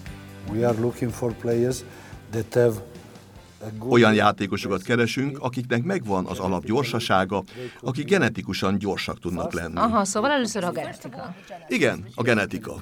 We 0.53 0.69
are 0.69 0.81
looking 0.81 1.11
for 1.11 1.33
players 1.33 1.77
that 2.31 2.55
have 2.55 2.75
olyan 3.89 4.15
játékosokat 4.15 4.83
keresünk, 4.83 5.39
akiknek 5.41 5.83
megvan 5.83 6.27
az 6.27 6.39
alap 6.39 6.65
gyorsasága, 6.65 7.43
akik 7.81 8.07
genetikusan 8.07 8.79
gyorsak 8.79 9.19
tudnak 9.19 9.53
lenni. 9.53 9.77
Aha, 9.77 10.05
szóval 10.05 10.31
először 10.31 10.65
a 10.65 10.71
genetika. 10.71 11.35
Igen, 11.69 12.05
a 12.15 12.23
genetika. 12.23 12.75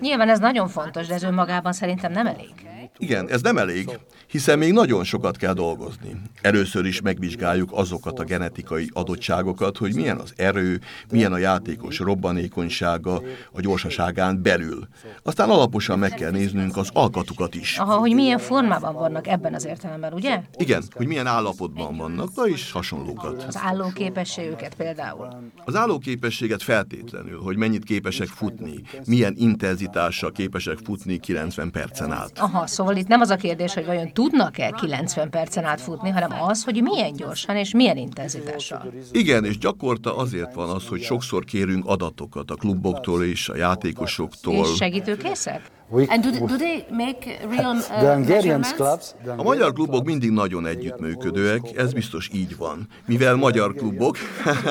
Nyilván 0.00 0.28
ez 0.28 0.38
nagyon 0.38 0.68
fontos, 0.68 1.06
de 1.06 1.14
ez 1.14 1.22
önmagában 1.22 1.72
szerintem 1.72 2.12
nem 2.12 2.26
elég. 2.26 2.52
Igen, 2.98 3.28
ez 3.28 3.42
nem 3.42 3.58
elég, 3.58 3.98
hiszen 4.26 4.58
még 4.58 4.72
nagyon 4.72 5.04
sokat 5.04 5.36
kell 5.36 5.52
dolgozni. 5.52 6.20
Először 6.42 6.84
is 6.84 7.00
megvizsgáljuk 7.00 7.70
azokat 7.72 8.18
a 8.18 8.24
genetikai 8.24 8.90
adottságokat, 8.92 9.76
hogy 9.76 9.94
milyen 9.94 10.16
az 10.16 10.32
erő, 10.36 10.80
milyen 11.10 11.32
a 11.32 11.38
játékos 11.38 11.98
robbanékonysága 11.98 13.22
a 13.52 13.60
gyorsaságán 13.60 14.42
belül. 14.42 14.88
Aztán 15.22 15.50
alaposan 15.50 15.98
meg 15.98 16.10
kell 16.10 16.30
néznünk 16.30 16.76
az 16.76 16.90
alkatukat 16.92 17.54
is. 17.54 17.78
Aha, 17.78 17.96
hogy 17.96 18.14
milyen 18.14 18.38
formában 18.38 18.94
vannak 18.94 19.26
ebben 19.26 19.54
az 19.54 19.66
értelemben, 19.66 20.12
ugye? 20.12 20.40
Igen, 20.56 20.82
hogy 20.90 21.06
milyen 21.06 21.26
állapotban 21.26 21.96
vannak, 21.96 22.34
na 22.34 22.46
is 22.46 22.72
hasonlókat. 22.72 23.44
Az 23.48 23.58
állóképességüket 23.62 24.74
például. 24.74 25.28
Az 25.64 25.76
állóképességet 25.76 26.62
feltétlenül, 26.62 27.40
hogy 27.40 27.56
mennyit 27.56 27.84
képesek 27.84 28.28
futni, 28.28 28.82
milyen 29.06 29.34
intenzitással 29.36 30.32
képesek 30.32 30.78
futni 30.84 31.18
90 31.18 31.70
percen 31.70 32.12
át. 32.12 32.38
Aha, 32.38 32.66
szóval 32.66 32.89
itt 32.96 33.06
nem 33.06 33.20
az 33.20 33.30
a 33.30 33.36
kérdés, 33.36 33.74
hogy 33.74 33.86
vajon 33.86 34.12
tudnak-e 34.12 34.70
90 34.70 35.30
percen 35.30 35.64
át 35.64 35.80
futni, 35.80 36.10
hanem 36.10 36.42
az, 36.42 36.64
hogy 36.64 36.82
milyen 36.82 37.12
gyorsan 37.12 37.56
és 37.56 37.74
milyen 37.74 37.96
intenzitással. 37.96 38.92
Igen, 39.12 39.44
és 39.44 39.58
gyakorta 39.58 40.16
azért 40.16 40.54
van 40.54 40.68
az, 40.68 40.86
hogy 40.86 41.00
sokszor 41.00 41.44
kérünk 41.44 41.86
adatokat 41.86 42.50
a 42.50 42.54
kluboktól 42.54 43.24
és 43.24 43.48
a 43.48 43.56
játékosoktól. 43.56 44.54
És 44.54 44.76
segítőkészek? 44.76 45.70
And 45.92 46.22
do, 46.22 46.46
do 46.46 46.56
they 46.56 46.84
make 46.90 47.40
real, 47.48 47.76
uh, 47.76 48.74
clubs, 48.76 49.14
a 49.36 49.42
magyar 49.42 49.72
klubok 49.72 50.04
mindig 50.04 50.30
nagyon 50.30 50.66
együttműködőek, 50.66 51.76
ez 51.76 51.92
biztos 51.92 52.28
így 52.32 52.56
van. 52.56 52.88
Mivel 53.06 53.36
magyar 53.36 53.74
klubok 53.74 54.16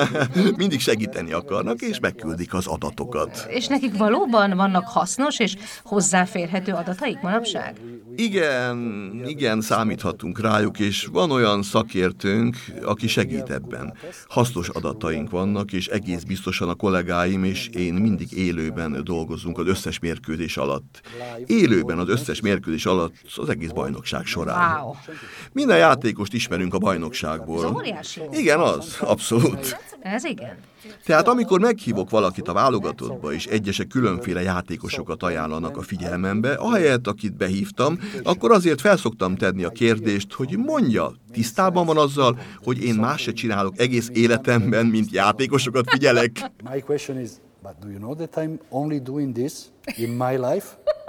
mindig 0.56 0.80
segíteni 0.80 1.32
akarnak, 1.32 1.80
és 1.80 2.00
megküldik 2.00 2.54
az 2.54 2.66
adatokat. 2.66 3.46
És 3.48 3.66
nekik 3.66 3.96
valóban 3.96 4.56
vannak 4.56 4.84
hasznos 4.88 5.38
és 5.38 5.56
hozzáférhető 5.82 6.72
adataik 6.72 7.20
manapság? 7.20 7.80
Igen, 8.16 8.78
igen, 9.26 9.60
számíthatunk 9.60 10.40
rájuk, 10.40 10.78
és 10.78 11.08
van 11.12 11.30
olyan 11.30 11.62
szakértőnk, 11.62 12.56
aki 12.82 13.08
segít 13.08 13.50
ebben. 13.50 13.94
Hasznos 14.28 14.68
adataink 14.68 15.30
vannak, 15.30 15.72
és 15.72 15.86
egész 15.86 16.22
biztosan 16.22 16.68
a 16.68 16.74
kollégáim 16.74 17.44
és 17.44 17.68
én 17.68 17.94
mindig 17.94 18.32
élőben 18.32 19.00
dolgozunk 19.04 19.58
az 19.58 19.66
összes 19.66 19.98
mérkőzés 19.98 20.56
alatt. 20.56 21.00
Élőben 21.46 21.98
az 21.98 22.08
összes 22.08 22.40
mérkőzés 22.40 22.86
alatt 22.86 23.14
az 23.36 23.48
egész 23.48 23.70
bajnokság 23.70 24.26
során. 24.26 24.80
Wow. 24.80 24.94
Minden 25.52 25.78
játékost 25.78 26.32
ismerünk 26.32 26.74
a 26.74 26.78
bajnokságból. 26.78 27.82
Ez. 28.00 28.14
Igen, 28.30 28.60
az, 28.60 28.96
abszolút. 29.00 29.76
Ez 30.00 30.24
igen. 30.24 30.56
Tehát 31.04 31.28
amikor 31.28 31.60
meghívok 31.60 32.10
valakit 32.10 32.48
a 32.48 32.52
válogatottba, 32.52 33.32
és 33.32 33.46
egyesek 33.46 33.86
különféle 33.86 34.42
játékosokat 34.42 35.22
ajánlanak 35.22 35.76
a 35.76 35.82
figyelmembe, 35.82 36.52
ahelyett, 36.52 37.06
akit 37.06 37.36
behívtam, 37.36 37.98
akkor 38.22 38.52
azért 38.52 38.80
felszoktam 38.80 39.36
tenni 39.36 39.64
a 39.64 39.70
kérdést, 39.70 40.32
hogy 40.32 40.58
mondja, 40.58 41.12
tisztában 41.32 41.86
van 41.86 41.96
azzal, 41.96 42.38
hogy 42.62 42.84
én 42.84 42.94
más 42.94 43.22
se 43.22 43.32
csinálok 43.32 43.78
egész 43.78 44.08
életemben, 44.12 44.86
mint 44.86 45.10
játékosokat 45.10 45.90
figyelek. 45.90 46.50
But 47.62 47.78
do 47.80 47.90
you 47.90 47.98
know 47.98 48.14
that 48.14 48.36
I'm 48.38 48.58
only 48.70 49.00
doing 49.00 49.34
this 49.34 49.70
in 49.96 50.16
my 50.16 50.36
life? 50.36 50.76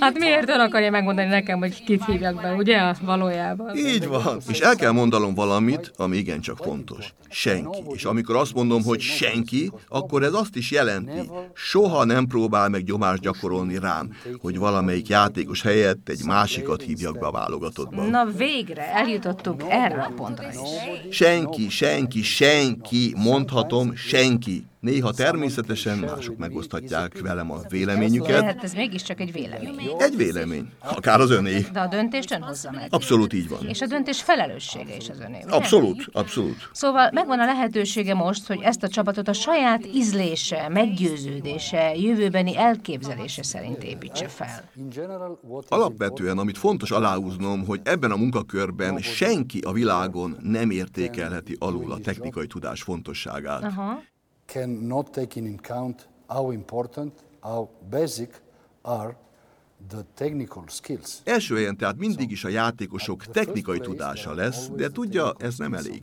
Hát 0.00 0.18
miért 0.18 0.48
ön 0.48 0.60
akarja 0.60 0.90
megmondani 0.90 1.28
nekem, 1.28 1.58
hogy 1.58 1.84
kit 1.84 2.04
hívjak 2.04 2.42
be, 2.42 2.54
ugye, 2.54 2.94
valójában? 3.00 3.76
Így 3.76 4.06
van. 4.06 4.40
És 4.48 4.60
el 4.60 4.74
kell 4.76 4.90
mondanom 4.90 5.34
valamit, 5.34 5.92
ami 5.96 6.16
igencsak 6.16 6.56
fontos. 6.56 7.14
Senki. 7.28 7.82
És 7.92 8.04
amikor 8.04 8.36
azt 8.36 8.54
mondom, 8.54 8.82
hogy 8.82 9.00
senki, 9.00 9.72
akkor 9.88 10.22
ez 10.22 10.32
azt 10.32 10.56
is 10.56 10.70
jelenti, 10.70 11.30
soha 11.54 12.04
nem 12.04 12.26
próbál 12.26 12.68
meg 12.68 12.84
gyomást 12.84 13.22
gyakorolni 13.22 13.78
rám, 13.78 14.16
hogy 14.38 14.58
valamelyik 14.58 15.08
játékos 15.08 15.62
helyett 15.62 16.08
egy 16.08 16.24
másikat 16.24 16.82
hívjak 16.82 17.18
be 17.18 17.26
a 17.26 17.30
válogatottba. 17.30 18.02
Na 18.02 18.24
végre, 18.24 18.92
eljutottuk 18.94 19.62
erre 19.68 20.02
a 20.02 20.12
pontra 20.16 20.48
is. 20.48 20.56
Senki, 21.16 21.68
senki, 21.68 22.22
senki, 22.22 23.14
mondhatom, 23.16 23.94
senki 23.94 24.66
Néha 24.86 25.12
természetesen 25.12 25.98
mások 25.98 26.36
megoszthatják 26.36 27.20
velem 27.20 27.50
a 27.50 27.58
véleményüket. 27.68 28.44
Hát 28.44 28.64
ez 28.64 28.72
mégiscsak 28.72 29.20
egy 29.20 29.32
vélemény. 29.32 29.90
Egy 29.98 30.16
vélemény, 30.16 30.68
akár 30.80 31.20
az 31.20 31.30
öné. 31.30 31.66
De 31.72 31.80
a 31.80 31.86
döntést 31.86 32.32
ön 32.32 32.42
hozza 32.42 32.70
meg. 32.70 32.86
Abszolút 32.90 33.32
így 33.32 33.48
van. 33.48 33.68
És 33.68 33.80
a 33.80 33.86
döntés 33.86 34.22
felelőssége 34.22 34.96
is 34.96 35.08
az 35.08 35.20
öné. 35.20 35.44
Abszolút, 35.48 36.08
abszolút. 36.12 36.70
Szóval 36.72 37.10
megvan 37.12 37.40
a 37.40 37.44
lehetősége 37.44 38.14
most, 38.14 38.46
hogy 38.46 38.60
ezt 38.62 38.82
a 38.82 38.88
csapatot 38.88 39.28
a 39.28 39.32
saját 39.32 39.86
ízlése, 39.94 40.68
meggyőződése, 40.68 41.94
jövőbeni 41.94 42.56
elképzelése 42.56 43.42
szerint 43.42 43.82
építse 43.82 44.28
fel. 44.28 44.70
Alapvetően, 45.68 46.38
amit 46.38 46.58
fontos 46.58 46.90
aláhúznom, 46.90 47.64
hogy 47.66 47.80
ebben 47.84 48.10
a 48.10 48.16
munkakörben 48.16 48.98
senki 48.98 49.58
a 49.58 49.72
világon 49.72 50.36
nem 50.42 50.70
értékelheti 50.70 51.56
alul 51.58 51.92
a 51.92 51.98
technikai 51.98 52.46
tudás 52.46 52.82
fontosságát. 52.82 53.62
Aha. 53.62 54.02
Cannot 54.46 55.10
take 55.12 55.40
in 55.40 55.58
account 55.58 56.08
how 56.26 56.52
important, 56.52 57.12
how 57.40 57.68
basic 57.90 58.30
are 58.82 59.16
the 59.88 60.04
technical 60.14 60.64
skills. 60.66 61.20
Első 61.24 61.54
helyen 61.54 61.76
tehát 61.76 61.96
mindig 61.96 62.30
is 62.30 62.44
a 62.44 62.48
játékosok 62.48 63.24
technikai 63.24 63.78
tudása 63.78 64.34
lesz, 64.34 64.68
de 64.68 64.88
tudja, 64.88 65.34
ez 65.38 65.58
nem 65.58 65.74
elég. 65.74 66.02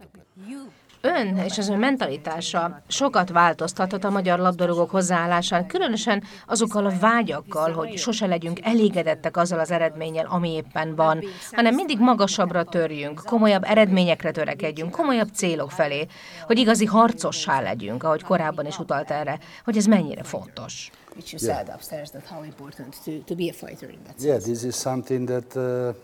Ön 1.05 1.37
és 1.37 1.57
az 1.57 1.69
ön 1.69 1.79
mentalitása 1.79 2.83
sokat 2.87 3.29
változtatott 3.29 4.03
a 4.03 4.09
magyar 4.09 4.39
labdarúgók 4.39 4.89
hozzáállásán, 4.89 5.67
különösen 5.67 6.23
azokkal 6.47 6.85
a 6.85 6.93
vágyakkal, 6.99 7.71
hogy 7.71 7.97
sose 7.97 8.25
legyünk 8.25 8.59
elégedettek 8.61 9.37
azzal 9.37 9.59
az 9.59 9.71
eredménnyel, 9.71 10.25
ami 10.25 10.49
éppen 10.49 10.95
van, 10.95 11.23
hanem 11.51 11.73
mindig 11.75 11.99
magasabbra 11.99 12.63
törjünk, 12.63 13.21
komolyabb 13.25 13.63
eredményekre 13.63 14.31
törekedjünk, 14.31 14.91
komolyabb 14.91 15.29
célok 15.33 15.71
felé, 15.71 16.07
hogy 16.45 16.57
igazi 16.57 16.85
harcossá 16.85 17.61
legyünk, 17.61 18.03
ahogy 18.03 18.23
korábban 18.23 18.65
is 18.65 18.79
utalt 18.79 19.11
erre, 19.11 19.39
hogy 19.63 19.77
ez 19.77 19.85
mennyire 19.85 20.23
fontos. 20.23 20.91
Which 21.15 21.33
you 21.33 21.53
said 21.53 21.69
upstairs 21.75 22.09
that 22.09 22.25
how 22.27 22.43
important 22.43 22.95
to, 23.05 23.11
to 23.25 23.35
be 23.35 23.43
a 23.49 23.53
fighter 23.53 23.89
in 23.89 23.99
that 24.03 24.19
sense. 24.19 24.27
Yeah, 24.27 24.41
this 24.41 24.63
is 24.63 24.75
something 24.75 25.27
that 25.27 25.55
uh... 25.55 25.95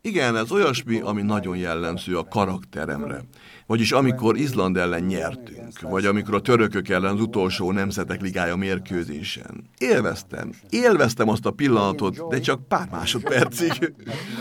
Igen, 0.00 0.36
ez 0.36 0.50
olyasmi, 0.50 1.00
ami 1.00 1.22
nagyon 1.22 1.56
jellemző 1.56 2.18
a 2.18 2.24
karakteremre. 2.24 3.20
Vagyis 3.66 3.92
amikor 3.92 4.36
Izland 4.36 4.76
ellen 4.76 5.02
nyertünk, 5.02 5.80
vagy 5.80 6.06
amikor 6.06 6.34
a 6.34 6.40
törökök 6.40 6.88
ellen 6.88 7.14
az 7.14 7.20
utolsó 7.20 7.72
nemzetek 7.72 8.20
ligája 8.20 8.56
mérkőzésen. 8.56 9.70
Élveztem. 9.78 10.50
Élveztem 10.70 11.28
azt 11.28 11.46
a 11.46 11.50
pillanatot, 11.50 12.28
de 12.28 12.40
csak 12.40 12.68
pár 12.68 12.88
másodpercig. 12.90 13.94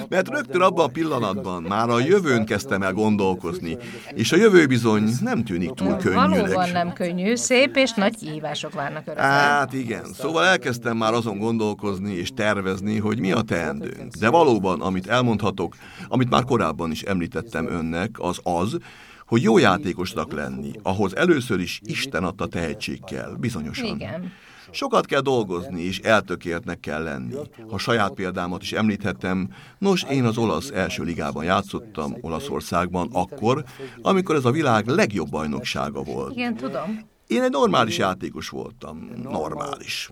Mert 0.10 0.28
rögtön 0.30 0.62
abban 0.62 0.86
a 0.86 0.92
pillanatban 0.92 1.64
már 1.64 1.90
a 1.90 2.00
jövőn 2.00 2.46
kezdtem 2.46 2.82
el 2.82 2.94
gondolkozni, 2.94 3.78
és 4.14 4.32
a 4.32 4.36
jövő 4.36 4.66
bizony 4.66 5.10
nem 5.22 5.44
tűnik 5.44 5.72
túl 5.72 5.96
könnyűnek. 5.96 6.30
Valóban 6.30 6.70
nem 6.70 6.94
könnyű, 6.94 7.36
szép 7.36 7.76
és 7.76 7.94
nagy 7.94 8.18
kihívások 8.18 8.74
várnak 8.74 9.04
örökre. 9.06 9.24
Hát 9.24 9.74
igen, 9.74 10.06
szóval 10.14 10.46
elkezdtem 10.46 10.98
már 10.98 11.14
azon 11.14 11.38
gondolkozni 11.38 12.14
és 12.14 12.30
tervezni, 12.36 13.00
hogy 13.00 13.20
mi 13.20 13.32
a 13.32 13.42
teendőnk. 13.42 14.14
De 14.20 14.30
valóban, 14.30 14.82
amit 14.82 15.08
elmondhatok, 15.08 15.76
amit 16.08 16.30
már 16.30 16.44
korábban 16.44 16.92
is 16.92 17.02
említettem 17.02 17.68
önnek, 17.68 18.10
az 18.18 18.40
az, 18.44 18.78
hogy 19.26 19.42
jó 19.42 19.58
játékosnak 19.58 20.32
lenni, 20.32 20.72
ahhoz 20.84 21.16
először 21.16 21.60
is 21.60 21.82
Isten 21.84 22.24
adta 22.24 22.48
tehetség 22.48 23.04
kell, 23.04 23.36
bizonyosan. 23.40 23.86
Igen. 23.86 24.32
Sokat 24.72 25.06
kell 25.06 25.22
dolgozni, 25.22 25.82
és 25.82 26.00
eltökéltnek 26.00 26.80
kell 26.80 27.04
lenni. 27.04 27.36
Ha 27.70 27.78
saját 27.78 28.14
példámat 28.14 28.62
is 28.62 28.74
említhettem, 28.74 29.50
nos, 29.78 30.04
én 30.04 30.24
az 30.26 30.38
olasz 30.38 30.70
első 30.70 31.04
ligában 31.04 31.44
játszottam 31.44 32.16
Olaszországban 32.22 33.10
akkor, 33.12 33.64
amikor 34.02 34.36
ez 34.36 34.46
a 34.46 34.52
világ 34.52 34.88
legjobb 34.88 35.30
bajnoksága 35.30 36.04
volt. 36.04 36.32
Igen, 36.32 36.56
tudom. 36.56 37.14
Én 37.28 37.42
egy 37.42 37.52
normális 37.52 37.98
játékos 37.98 38.50
voltam, 38.50 39.10
normális. 39.24 40.10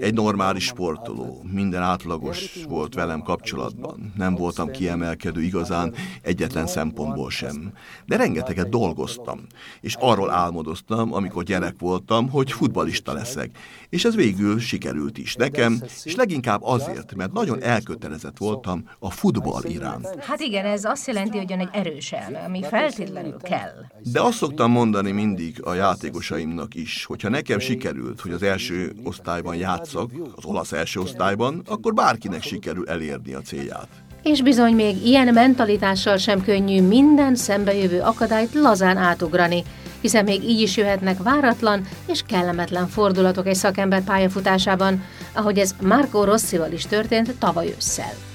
Egy 0.00 0.14
normális 0.14 0.64
sportoló, 0.64 1.44
minden 1.52 1.82
átlagos 1.82 2.64
volt 2.68 2.94
velem 2.94 3.20
kapcsolatban. 3.20 4.12
Nem 4.16 4.34
voltam 4.34 4.70
kiemelkedő 4.70 5.42
igazán 5.42 5.94
egyetlen 6.22 6.66
szempontból 6.66 7.30
sem. 7.30 7.72
De 8.06 8.16
rengeteget 8.16 8.68
dolgoztam, 8.68 9.40
és 9.80 9.96
arról 10.00 10.30
álmodoztam, 10.30 11.14
amikor 11.14 11.42
gyerek 11.42 11.74
voltam, 11.78 12.30
hogy 12.30 12.52
futbalista 12.52 13.12
leszek. 13.12 13.58
És 13.88 14.04
ez 14.04 14.14
végül 14.14 14.58
sikerült 14.58 15.18
is 15.18 15.34
nekem, 15.34 15.82
és 16.04 16.14
leginkább 16.14 16.62
azért, 16.62 17.14
mert 17.14 17.32
nagyon 17.32 17.62
elkötelezett 17.62 18.38
voltam 18.38 18.88
a 18.98 19.10
futball 19.10 19.64
iránt. 19.64 20.14
Hát 20.20 20.40
igen, 20.40 20.64
ez 20.64 20.84
azt 20.84 21.06
jelenti, 21.06 21.38
hogy 21.38 21.52
egy 21.52 21.68
erős 21.72 22.12
elme, 22.12 22.38
ami 22.38 22.62
feltétlenül 22.62 23.36
kell. 23.42 23.84
De 24.12 24.20
azt 24.20 24.36
szoktam 24.36 24.70
mondani 24.70 25.10
mindig 25.10 25.62
a 25.62 25.74
játékosai 25.74 26.37
barátaimnak 26.38 26.74
is, 26.74 27.04
hogyha 27.04 27.28
nekem 27.28 27.58
sikerült, 27.58 28.20
hogy 28.20 28.32
az 28.32 28.42
első 28.42 28.92
osztályban 29.04 29.56
játszak, 29.56 30.10
az 30.36 30.44
olasz 30.44 30.72
első 30.72 31.00
osztályban, 31.00 31.62
akkor 31.66 31.94
bárkinek 31.94 32.42
sikerül 32.42 32.88
elérni 32.88 33.34
a 33.34 33.40
célját. 33.40 33.88
És 34.22 34.42
bizony 34.42 34.74
még 34.74 35.06
ilyen 35.06 35.34
mentalitással 35.34 36.16
sem 36.16 36.42
könnyű 36.42 36.82
minden 36.82 37.34
szembejövő 37.34 38.00
akadályt 38.00 38.54
lazán 38.54 38.96
átugrani, 38.96 39.62
hiszen 40.00 40.24
még 40.24 40.42
így 40.42 40.60
is 40.60 40.76
jöhetnek 40.76 41.22
váratlan 41.22 41.86
és 42.06 42.22
kellemetlen 42.26 42.88
fordulatok 42.88 43.46
egy 43.46 43.54
szakember 43.54 44.04
pályafutásában, 44.04 45.02
ahogy 45.32 45.58
ez 45.58 45.74
Marco 45.80 46.24
Rossival 46.24 46.72
is 46.72 46.86
történt 46.86 47.34
tavaly 47.38 47.74
ősszel. 47.76 48.27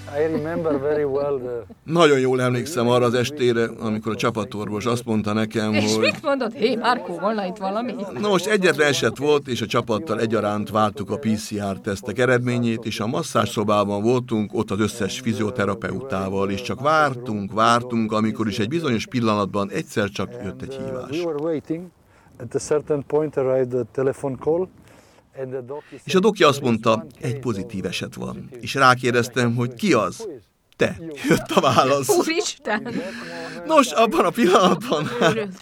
Nagyon 1.84 2.20
jól 2.20 2.42
emlékszem 2.42 2.88
arra 2.88 3.06
az 3.06 3.14
estére, 3.14 3.70
amikor 3.80 4.12
a 4.12 4.16
csapatorvos 4.16 4.86
azt 4.86 5.06
mondta 5.06 5.34
nekem, 5.34 5.74
és 5.74 5.94
hogy... 5.94 6.04
mit 6.04 6.22
mondott? 6.22 6.54
Hé, 6.54 6.76
Márkó, 6.76 7.20
volna 7.20 7.46
itt 7.46 7.58
valami? 7.58 7.96
Na 8.20 8.28
most 8.28 8.46
egyetlen 8.46 8.88
eset 8.88 9.18
volt, 9.18 9.48
és 9.48 9.62
a 9.62 9.66
csapattal 9.66 10.20
egyaránt 10.20 10.70
vártuk 10.70 11.10
a 11.10 11.18
PCR-tesztek 11.18 12.20
eredményét, 12.20 12.86
és 12.86 13.00
a 13.00 13.08
masszás 13.08 13.50
szobában 13.50 14.02
voltunk, 14.02 14.54
ott 14.54 14.72
az 14.72 14.80
összes 14.80 15.20
fizioterapeutával, 15.20 16.50
és 16.50 16.62
csak 16.62 16.82
vártunk, 16.82 17.54
vártunk, 17.54 18.12
amikor 18.12 18.48
is 18.48 18.60
egy 18.60 18.70
bizonyos 18.70 19.08
pillanatban 19.08 19.72
egyszer 19.72 20.10
csak 20.10 20.32
jött 20.44 20.62
egy 20.62 20.76
hívás. 20.76 21.26
At 22.40 22.56
a 22.56 22.60
certain 22.60 23.04
point 23.08 23.38
arrived 23.38 23.74
a 23.74 23.86
telephone 23.92 24.36
call 24.40 24.68
és 26.04 26.16
a 26.16 26.20
doki 26.20 26.44
azt 26.44 26.62
mondta, 26.62 27.06
egy 27.22 27.40
pozitív 27.40 27.86
eset 27.86 28.16
van. 28.16 28.50
És 28.60 28.74
rákérdeztem, 28.74 29.56
hogy 29.56 29.74
ki 29.74 29.94
az? 29.94 30.28
Te, 30.76 30.98
jött 31.28 31.52
a 31.52 31.62
válasz. 31.62 32.10
Úristen! 32.10 32.88
Nos, 33.66 33.92
abban 33.92 34.26
a 34.26 34.30
pillanatban... 34.30 35.10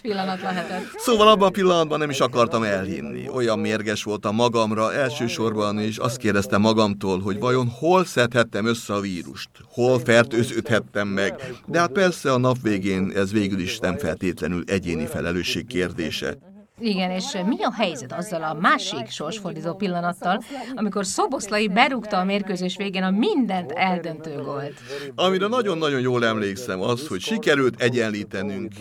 pillanat 0.02 0.40
lehetett. 0.40 0.82
Szóval 0.96 1.28
abban 1.28 1.48
a 1.48 1.50
pillanatban 1.50 1.98
nem 1.98 2.10
is 2.10 2.20
akartam 2.20 2.62
elhinni. 2.62 3.28
Olyan 3.28 3.58
mérges 3.58 4.02
voltam 4.02 4.34
magamra 4.34 4.92
elsősorban, 4.92 5.78
és 5.78 5.96
azt 5.96 6.16
kérdeztem 6.16 6.60
magamtól, 6.60 7.20
hogy 7.20 7.38
vajon 7.38 7.68
hol 7.68 8.04
szedhettem 8.04 8.66
össze 8.66 8.94
a 8.94 9.00
vírust? 9.00 9.50
Hol 9.68 9.98
fertőződhettem 9.98 11.08
meg? 11.08 11.52
De 11.66 11.78
hát 11.78 11.92
persze 11.92 12.32
a 12.32 12.38
nap 12.38 12.56
végén 12.62 13.12
ez 13.14 13.32
végül 13.32 13.60
is 13.60 13.78
nem 13.78 13.98
feltétlenül 13.98 14.62
egyéni 14.66 15.06
felelősség 15.06 15.66
kérdése. 15.66 16.51
Igen, 16.78 17.10
és 17.10 17.36
mi 17.46 17.62
a 17.62 17.72
helyzet 17.72 18.12
azzal 18.12 18.42
a 18.42 18.54
másik 18.54 19.08
sorsfordító 19.08 19.74
pillanattal, 19.74 20.42
amikor 20.74 21.06
Szoboszlai 21.06 21.68
berúgta 21.68 22.18
a 22.18 22.24
mérkőzés 22.24 22.76
végén 22.76 23.02
a 23.02 23.10
mindent 23.10 23.72
eldöntő 23.72 24.42
gólt? 24.42 24.74
Amire 25.14 25.46
nagyon-nagyon 25.46 26.00
jól 26.00 26.24
emlékszem 26.24 26.80
az, 26.80 27.08
hogy 27.08 27.20
sikerült 27.20 27.80
egyenlítenünk. 27.80 28.72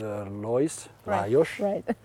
Right. 1.05 1.95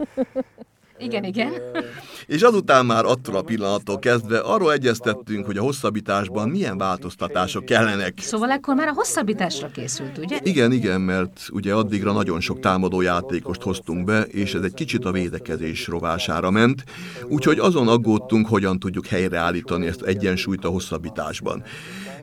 Igen, 0.99 1.25
igen. 1.25 1.53
És 2.27 2.43
azután 2.43 2.87
már 2.87 3.05
attól 3.05 3.37
a 3.37 3.43
pillanattól 3.43 3.99
kezdve 3.99 4.39
arról 4.39 4.73
egyeztettünk, 4.73 5.47
hogy 5.47 5.57
a 5.57 5.63
hosszabbításban 5.63 6.49
milyen 6.49 6.79
változtatások 6.79 7.65
kellenek. 7.65 8.15
Szóval 8.17 8.51
ekkor 8.51 8.75
már 8.75 8.89
a 8.89 8.93
hosszabbításra 8.93 9.69
készült, 9.69 10.19
ugye? 10.19 10.39
Igen, 10.43 10.73
igen, 10.73 11.01
mert 11.01 11.49
ugye 11.53 11.75
addigra 11.75 12.13
nagyon 12.13 12.41
sok 12.41 12.61
támadó 12.61 13.01
játékost 13.01 13.63
hoztunk 13.63 14.05
be, 14.05 14.23
és 14.23 14.55
ez 14.55 14.63
egy 14.63 14.75
kicsit 14.75 15.05
a 15.05 15.13
védekezés 15.13 15.87
rovására 15.87 16.51
ment, 16.51 16.85
úgyhogy 17.29 17.59
azon 17.59 17.89
aggódtunk, 17.89 18.49
hogyan 18.49 18.79
tudjuk 18.79 19.07
helyreállítani 19.07 19.87
ezt 19.87 20.03
egyensúlyt 20.03 20.65
a 20.65 20.69
hosszabbításban. 20.69 21.63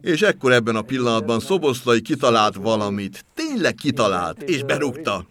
És 0.02 0.22
ekkor 0.22 0.52
ebben 0.52 0.76
a 0.76 0.82
pillanatban 0.82 1.40
Szoboszlai 1.40 2.02
kitalált 2.02 2.56
valamit, 2.56 3.26
tényleg 3.34 3.74
kitalált, 3.74 4.42
és 4.42 4.64
berúgta 4.64 5.26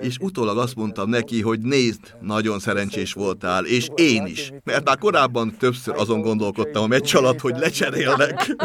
és 0.00 0.16
utólag 0.20 0.58
azt 0.58 0.76
mondtam 0.76 1.08
neki, 1.08 1.42
hogy 1.42 1.60
nézd, 1.60 2.00
nagyon 2.20 2.58
szerencsés 2.58 3.12
voltál, 3.12 3.64
és 3.64 3.88
én 3.94 4.26
is, 4.26 4.52
mert 4.64 4.84
már 4.84 4.98
korábban 4.98 5.54
többször 5.58 5.94
azon 5.96 6.20
gondolkodtam 6.20 6.82
a 6.82 6.86
meccs 6.86 7.14
alatt, 7.14 7.40
hogy 7.40 7.54
lecserélnek. 7.58 8.56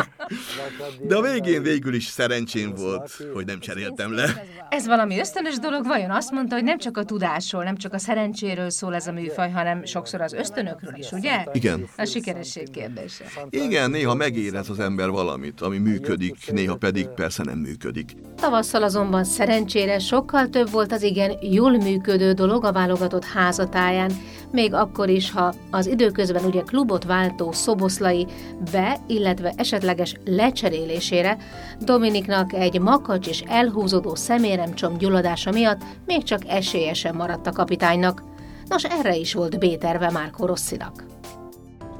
De 1.07 1.15
a 1.15 1.21
végén 1.21 1.61
végül 1.61 1.93
is 1.93 2.05
szerencsém 2.05 2.73
volt, 2.75 3.11
hogy 3.33 3.45
nem 3.45 3.59
cseréltem 3.59 4.13
le. 4.13 4.43
Ez 4.69 4.85
valami 4.85 5.19
ösztönös 5.19 5.59
dolog, 5.59 5.85
vajon 5.85 6.11
azt 6.11 6.31
mondta, 6.31 6.55
hogy 6.55 6.63
nem 6.63 6.77
csak 6.77 6.97
a 6.97 7.03
tudásról, 7.03 7.63
nem 7.63 7.77
csak 7.77 7.93
a 7.93 7.97
szerencséről 7.97 8.69
szól 8.69 8.95
ez 8.95 9.07
a 9.07 9.11
műfaj, 9.11 9.51
hanem 9.51 9.85
sokszor 9.85 10.21
az 10.21 10.33
ösztönökről 10.33 10.93
is, 10.97 11.11
ugye? 11.11 11.45
Igen. 11.53 11.87
A 11.97 12.05
sikeresség 12.05 12.69
kérdése. 12.71 13.25
Igen, 13.49 13.89
néha 13.89 14.13
megérez 14.13 14.69
az 14.69 14.79
ember 14.79 15.09
valamit, 15.09 15.61
ami 15.61 15.77
működik, 15.77 16.51
néha 16.51 16.75
pedig 16.75 17.07
persze 17.07 17.43
nem 17.43 17.57
működik. 17.57 18.15
Tavasszal 18.35 18.83
azonban 18.83 19.23
szerencsére 19.23 19.99
sokkal 19.99 20.49
több 20.49 20.71
volt 20.71 20.91
az 20.91 21.01
igen 21.01 21.24
igen 21.31 21.53
jól 21.53 21.77
működő 21.77 22.31
dolog 22.31 22.65
a 22.65 22.71
válogatott 22.71 23.23
házatáján, 23.25 24.11
még 24.51 24.73
akkor 24.73 25.09
is, 25.09 25.31
ha 25.31 25.53
az 25.71 25.87
időközben 25.87 26.45
ugye 26.45 26.61
klubot 26.61 27.03
váltó 27.03 27.51
szoboszlai 27.51 28.27
be, 28.71 28.97
illetve 29.07 29.53
esetleges 29.55 30.15
lecserélésére 30.25 31.37
Dominiknak 31.79 32.53
egy 32.53 32.79
makacs 32.79 33.27
és 33.27 33.43
elhúzódó 33.47 34.15
szeméremcsom 34.15 34.97
gyulladása 34.97 35.51
miatt 35.51 35.81
még 36.05 36.23
csak 36.23 36.41
esélyesen 36.47 37.15
maradt 37.15 37.47
a 37.47 37.51
kapitánynak. 37.51 38.23
Nos, 38.67 38.83
erre 38.83 39.15
is 39.15 39.33
volt 39.33 39.59
B-terve 39.59 40.11
Márko 40.11 40.45
Rosszinak. 40.45 41.14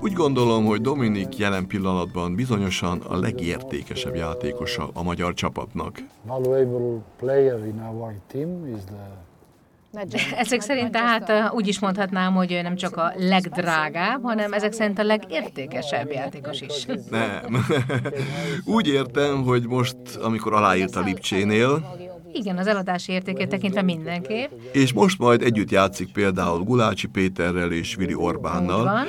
Úgy 0.02 0.14
gondolom, 0.14 0.66
hogy 0.66 0.82
Dominik 0.82 1.38
jelen 1.38 1.68
pillanatban 1.68 2.36
bizonyosan 2.36 3.00
a 3.00 3.18
legértékesebb 3.18 4.16
játékosa 4.16 4.90
a 4.94 5.04
magyar 5.04 5.34
csapatnak. 5.34 6.00
Ezek 10.38 10.62
szerint 10.62 10.92
tehát 10.92 11.54
úgy 11.54 11.68
is 11.68 11.80
mondhatnám, 11.80 12.34
hogy 12.34 12.52
ő 12.52 12.62
nem 12.62 12.76
csak 12.76 12.98
a 12.98 13.14
legdrágább, 13.18 14.24
hanem 14.24 14.54
ezek 14.54 14.74
szerint 14.74 15.00
a 15.00 15.04
legértékesebb 15.04 16.12
játékos 16.12 16.62
is. 16.62 16.86
Nem. 17.10 17.66
Úgy 18.76 18.88
értem, 18.88 19.44
hogy 19.44 19.68
most, 19.68 19.98
amikor 20.22 20.54
aláírt 20.54 20.96
a 20.96 21.02
Lipcsénél, 21.02 21.96
igen, 22.34 22.58
az 22.58 22.68
eladási 22.68 23.12
értékét 23.12 23.50
tekintve 23.50 23.82
mindenképp. 23.82 24.52
És 24.72 24.94
most 24.94 25.20
majd 25.20 25.42
együtt 25.42 25.72
játszik 25.72 26.12
például 26.12 26.64
Gulácsi 26.64 27.08
Péterrel 27.08 27.72
és 27.72 27.96
Vili 27.96 28.14
Orbánnal, 28.14 29.08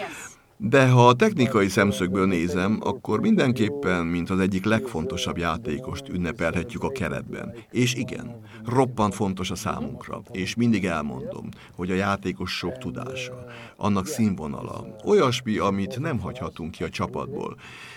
de 0.59 0.89
ha 0.89 1.09
a 1.09 1.15
technikai 1.15 1.69
szemszögből 1.69 2.27
nézem, 2.27 2.79
akkor 2.83 3.21
mindenképpen, 3.21 4.07
mint 4.07 4.31
az 4.31 4.39
egyik 4.39 4.65
legfontosabb 4.65 5.39
játékost 5.39 6.09
ünnepelhetjük 6.09 6.83
a 6.83 6.91
keretben. 6.91 7.55
És 7.71 7.95
igen, 7.95 8.41
roppant 8.65 9.15
fontos 9.15 9.51
a 9.51 9.55
számunkra, 9.55 10.23
és 10.31 10.55
mindig 10.55 10.85
elmondom, 10.85 11.49
hogy 11.75 11.91
a 11.91 11.95
játékos 11.95 12.57
sok 12.57 12.79
tudása, 12.79 13.45
annak 13.77 14.07
színvonala, 14.07 14.87
olyasmi, 15.05 15.59
amit 15.59 15.99
nem 15.99 16.21
hagyhatunk 16.21 16.71
ki 16.71 16.85
a 16.85 16.89
csapatból. 16.89 17.57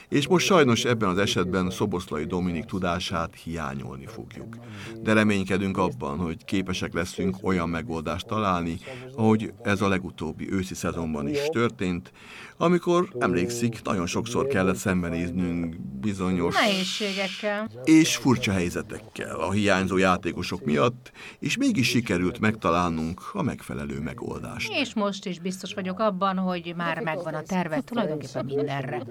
És 0.10 0.28
most 0.28 0.46
sajnos 0.46 0.86
ebben 0.86 1.10
az 1.10 1.18
esetben 1.18 1.70
Szoboszlai 1.70 2.26
Dominik 2.26 2.66
tudását 2.66 3.36
hiányolni 3.44 4.06
fogjuk. 4.06 4.58
De 5.02 5.14
reménykedünk 5.14 5.78
abban, 5.78 6.18
hogy 6.18 6.46
képesek 6.46 6.94
leszünk 6.94 7.36
olyan 7.42 7.70
megoldást 7.70 8.28
találni, 8.28 8.78
ahogy 9.16 9.54
ez 9.62 9.82
a 9.82 9.88
legutóbbi 9.88 10.52
őszi 10.52 10.74
szezonban 10.74 11.28
is 11.28 11.40
történt, 11.52 12.12
amikor, 12.58 13.10
emlékszik, 13.20 13.82
nagyon 13.84 14.06
sokszor 14.06 14.48
kellett 14.48 14.76
szembenéznünk 14.76 15.80
bizonyos... 15.80 16.56
Nehézségekkel. 16.56 17.70
És 17.84 18.16
furcsa 18.16 18.52
helyzetekkel 18.52 19.40
a 19.40 19.52
hiányzó 19.52 19.98
játékosok 19.98 20.66
miatt, 20.66 21.12
és 21.40 21.58
mégis 21.58 21.88
sikerült 21.88 22.40
megtalálnunk 22.40 23.22
a 23.34 23.42
megfelelő 23.42 24.00
megoldást. 24.00 24.72
És 24.72 24.94
most 24.94 25.26
is 25.26 25.40
biztos 25.40 25.74
vagyok 25.74 26.00
abban, 26.00 26.38
hogy 26.38 26.74
már 26.78 27.02
megvan 27.02 27.34
a 27.34 27.42
terve 27.42 27.82
tulajdonképpen 27.82 28.46
mindenre. 28.46 29.04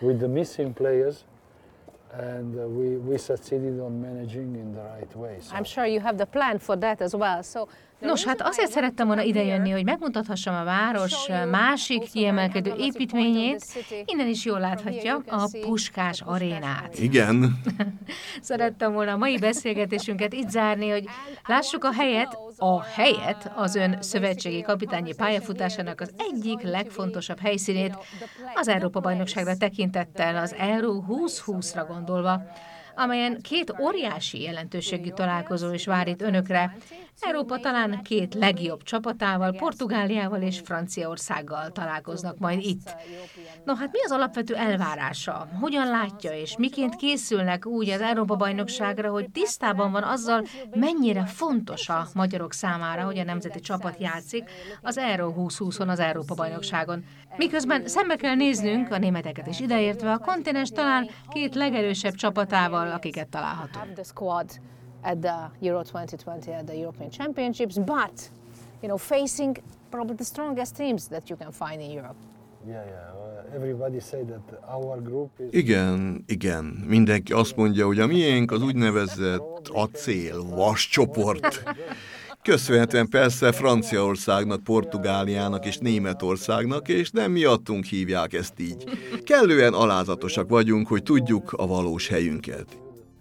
With 0.00 0.20
the 0.20 0.28
missing 0.28 0.72
players, 0.74 1.24
and 2.12 2.58
uh, 2.58 2.66
we, 2.66 2.96
we 2.96 3.18
succeeded 3.18 3.78
on 3.80 4.02
managing 4.02 4.56
in 4.56 4.74
the 4.74 4.80
right 4.80 5.16
way. 5.16 5.38
So. 5.40 5.54
I'm 5.54 5.64
sure 5.64 5.86
you 5.86 6.00
have 6.00 6.18
the 6.18 6.26
plan 6.26 6.58
for 6.58 6.76
that 6.76 7.00
as 7.00 7.14
well. 7.14 7.42
So 7.42 7.68
Nos, 8.00 8.24
hát 8.24 8.42
azért 8.42 8.70
szerettem 8.70 9.06
volna 9.06 9.22
idejönni, 9.22 9.70
hogy 9.70 9.84
megmutathassam 9.84 10.54
a 10.54 10.64
város 10.64 11.28
másik 11.50 12.10
kiemelkedő 12.10 12.74
építményét. 12.78 13.64
Innen 14.04 14.26
is 14.26 14.44
jól 14.44 14.60
láthatja 14.60 15.22
a 15.26 15.50
Puskás 15.60 16.20
arénát. 16.20 16.98
Igen. 16.98 17.60
Szerettem 18.40 18.92
volna 18.92 19.12
a 19.12 19.16
mai 19.16 19.38
beszélgetésünket 19.38 20.32
itt 20.32 20.48
zárni, 20.48 20.88
hogy 20.88 21.04
lássuk 21.46 21.84
a 21.84 21.92
helyet, 21.92 22.38
a 22.56 22.82
helyet 22.82 23.52
az 23.54 23.74
ön 23.74 23.96
szövetségi 24.00 24.62
kapitányi 24.62 25.14
pályafutásának 25.14 26.00
az 26.00 26.10
egyik 26.16 26.62
legfontosabb 26.62 27.38
helyszínét, 27.40 27.96
az 28.54 28.68
Európa-bajnokságra 28.68 29.56
tekintettel, 29.56 30.36
az 30.36 30.54
Euró 30.58 31.04
2020-ra 31.08 31.84
gondolva 31.88 32.42
amelyen 32.94 33.40
két 33.42 33.74
óriási 33.80 34.42
jelentőségű 34.42 35.10
találkozó 35.10 35.72
is 35.72 35.86
vár 35.86 36.08
itt 36.08 36.22
önökre. 36.22 36.76
Európa 37.20 37.58
talán 37.58 38.02
két 38.02 38.34
legjobb 38.34 38.82
csapatával, 38.82 39.52
Portugáliával 39.52 40.42
és 40.42 40.60
Franciaországgal 40.64 41.70
találkoznak 41.72 42.38
majd 42.38 42.62
itt. 42.62 42.94
No 43.64 43.74
hát 43.74 43.92
mi 43.92 43.98
az 44.04 44.10
alapvető 44.10 44.54
elvárása? 44.54 45.48
Hogyan 45.60 45.86
látja 45.86 46.32
és 46.32 46.56
miként 46.56 46.96
készülnek 46.96 47.66
úgy 47.66 47.88
az 47.88 48.00
Európa-bajnokságra, 48.00 49.10
hogy 49.10 49.30
tisztában 49.30 49.92
van 49.92 50.02
azzal, 50.02 50.44
mennyire 50.74 51.24
fontos 51.24 51.88
a 51.88 52.06
magyarok 52.14 52.52
számára, 52.52 53.04
hogy 53.04 53.18
a 53.18 53.24
nemzeti 53.24 53.60
csapat 53.60 54.00
játszik 54.00 54.50
az 54.82 54.98
Euró 54.98 55.30
2020-on 55.50 55.88
az 55.88 55.98
Európa-bajnokságon. 55.98 57.04
Miközben 57.36 57.86
szembe 57.88 58.16
kell 58.16 58.34
néznünk, 58.34 58.90
a 58.92 58.98
németeket 58.98 59.46
is 59.46 59.60
ideértve, 59.60 60.12
a 60.12 60.18
kontinens 60.18 60.70
talán 60.70 61.10
két 61.28 61.54
legerősebb 61.54 62.14
csapatával, 62.14 62.92
akiket 62.92 63.28
találhatunk. 63.28 63.84
At 65.02 65.20
the 65.22 65.50
Euro 65.60 65.82
2020 65.82 66.52
at 66.52 66.66
the 66.66 66.76
European 66.76 67.10
Championships, 67.10 67.78
but 67.78 68.30
you 68.82 68.88
know, 68.88 68.98
facing 68.98 69.56
probably 69.90 70.16
the 70.16 70.24
strongest 70.24 70.76
teams 70.76 71.08
that 71.08 71.28
you 71.28 71.36
can 71.36 71.52
find 71.52 71.80
in 71.82 71.90
Europe. 71.90 72.16
Igen, 75.50 76.24
igen. 76.26 76.64
Mindenki 76.86 77.32
azt 77.32 77.56
mondja, 77.56 77.86
hogy 77.86 77.98
a 77.98 78.06
miénk 78.06 78.50
az 78.50 78.62
úgynevezett 78.62 79.68
acél, 79.68 80.44
vas 80.44 80.88
csoport. 80.88 81.62
Köszönhetően 82.42 83.08
persze 83.08 83.52
Franciaországnak, 83.52 84.64
Portugáliának 84.64 85.66
és 85.66 85.78
Németországnak, 85.78 86.88
és 86.88 87.10
nem 87.10 87.32
miattunk 87.32 87.84
hívják 87.84 88.32
ezt 88.32 88.60
így. 88.60 88.84
Kellően 89.24 89.72
alázatosak 89.72 90.48
vagyunk, 90.48 90.88
hogy 90.88 91.02
tudjuk 91.02 91.52
a 91.52 91.66
valós 91.66 92.08
helyünket. 92.08 92.66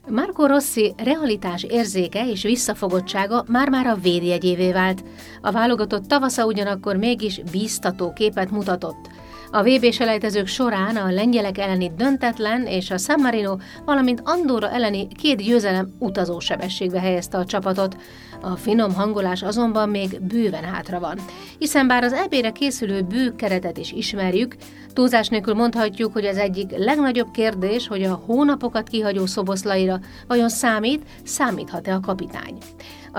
Marco 0.10 0.46
Rossi 0.46 0.94
realitás 1.04 1.64
érzéke 1.64 2.30
és 2.30 2.44
visszafogottsága 2.44 3.44
már-már 3.48 3.88
a 3.88 3.96
védjegyévé 3.96 4.72
vált. 4.72 5.04
A 5.42 5.52
válogatott 5.52 6.08
tavasza 6.08 6.46
ugyanakkor 6.46 6.96
mégis 6.96 7.42
bíztató 7.52 8.14
képet 8.14 8.52
mutatott. 8.52 9.10
A 9.52 9.64
vb 9.64 9.92
selejtezők 9.92 10.48
során 10.48 10.96
a 10.96 11.12
lengyelek 11.12 11.58
elleni 11.58 11.92
döntetlen 11.98 12.66
és 12.66 12.92
a 12.92 12.98
San 12.98 13.22
Marino, 13.22 13.58
valamint 13.86 14.22
Andorra 14.24 14.70
elleni 14.70 15.08
két 15.08 15.42
győzelem 15.42 15.96
utazósebességbe 16.00 17.00
helyezte 17.00 17.38
a 17.38 17.46
csapatot. 17.46 17.98
A 18.42 18.56
finom 18.56 18.94
hangolás 18.94 19.44
azonban 19.44 19.90
még 19.90 20.22
bőven 20.22 20.64
hátra 20.64 21.00
van, 21.00 21.20
hiszen 21.58 21.88
bár 21.88 22.04
az 22.04 22.14
EB-re 22.14 22.52
készülő 22.52 23.02
bő 23.02 23.36
keretet 23.36 23.78
is 23.78 23.92
ismerjük, 23.92 24.56
túlzás 24.94 25.28
nélkül 25.28 25.54
mondhatjuk, 25.54 26.14
hogy 26.14 26.26
az 26.26 26.38
egyik 26.38 26.78
legnagyobb 26.78 27.32
kérdés, 27.32 27.88
hogy 27.88 28.04
a 28.04 28.22
hónapokat 28.26 28.88
kihagyó 28.88 29.26
szoboszlaira 29.26 30.00
vajon 30.28 30.50
számít, 30.50 31.06
számíthat-e 31.24 31.94
a 31.94 32.00
kapitány. 32.00 32.58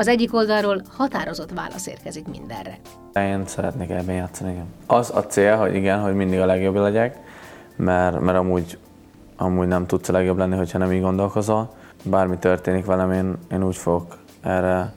Az 0.00 0.08
egyik 0.08 0.34
oldalról 0.34 0.82
határozott 0.96 1.50
válasz 1.50 1.86
érkezik 1.86 2.28
mindenre. 2.28 2.78
Én 3.14 3.46
szeretnék 3.46 3.90
ebben 3.90 4.14
játszani. 4.14 4.62
Az 4.86 5.10
a 5.14 5.26
cél, 5.26 5.56
hogy 5.56 5.74
igen, 5.74 6.00
hogy 6.00 6.14
mindig 6.14 6.38
a 6.38 6.46
legjobb 6.46 6.74
legyek, 6.74 7.18
mert, 7.76 8.20
mert 8.20 8.38
amúgy, 8.38 8.78
amúgy 9.36 9.66
nem 9.66 9.86
tudsz 9.86 10.08
a 10.08 10.12
legjobb 10.12 10.38
lenni, 10.38 10.56
hogyha 10.56 10.78
nem 10.78 10.92
így 10.92 11.00
gondolkozol. 11.00 11.74
Bármi 12.02 12.38
történik 12.38 12.84
velem, 12.84 13.12
én, 13.12 13.36
én 13.50 13.64
úgy 13.64 13.76
fogok 13.76 14.18
erre 14.42 14.92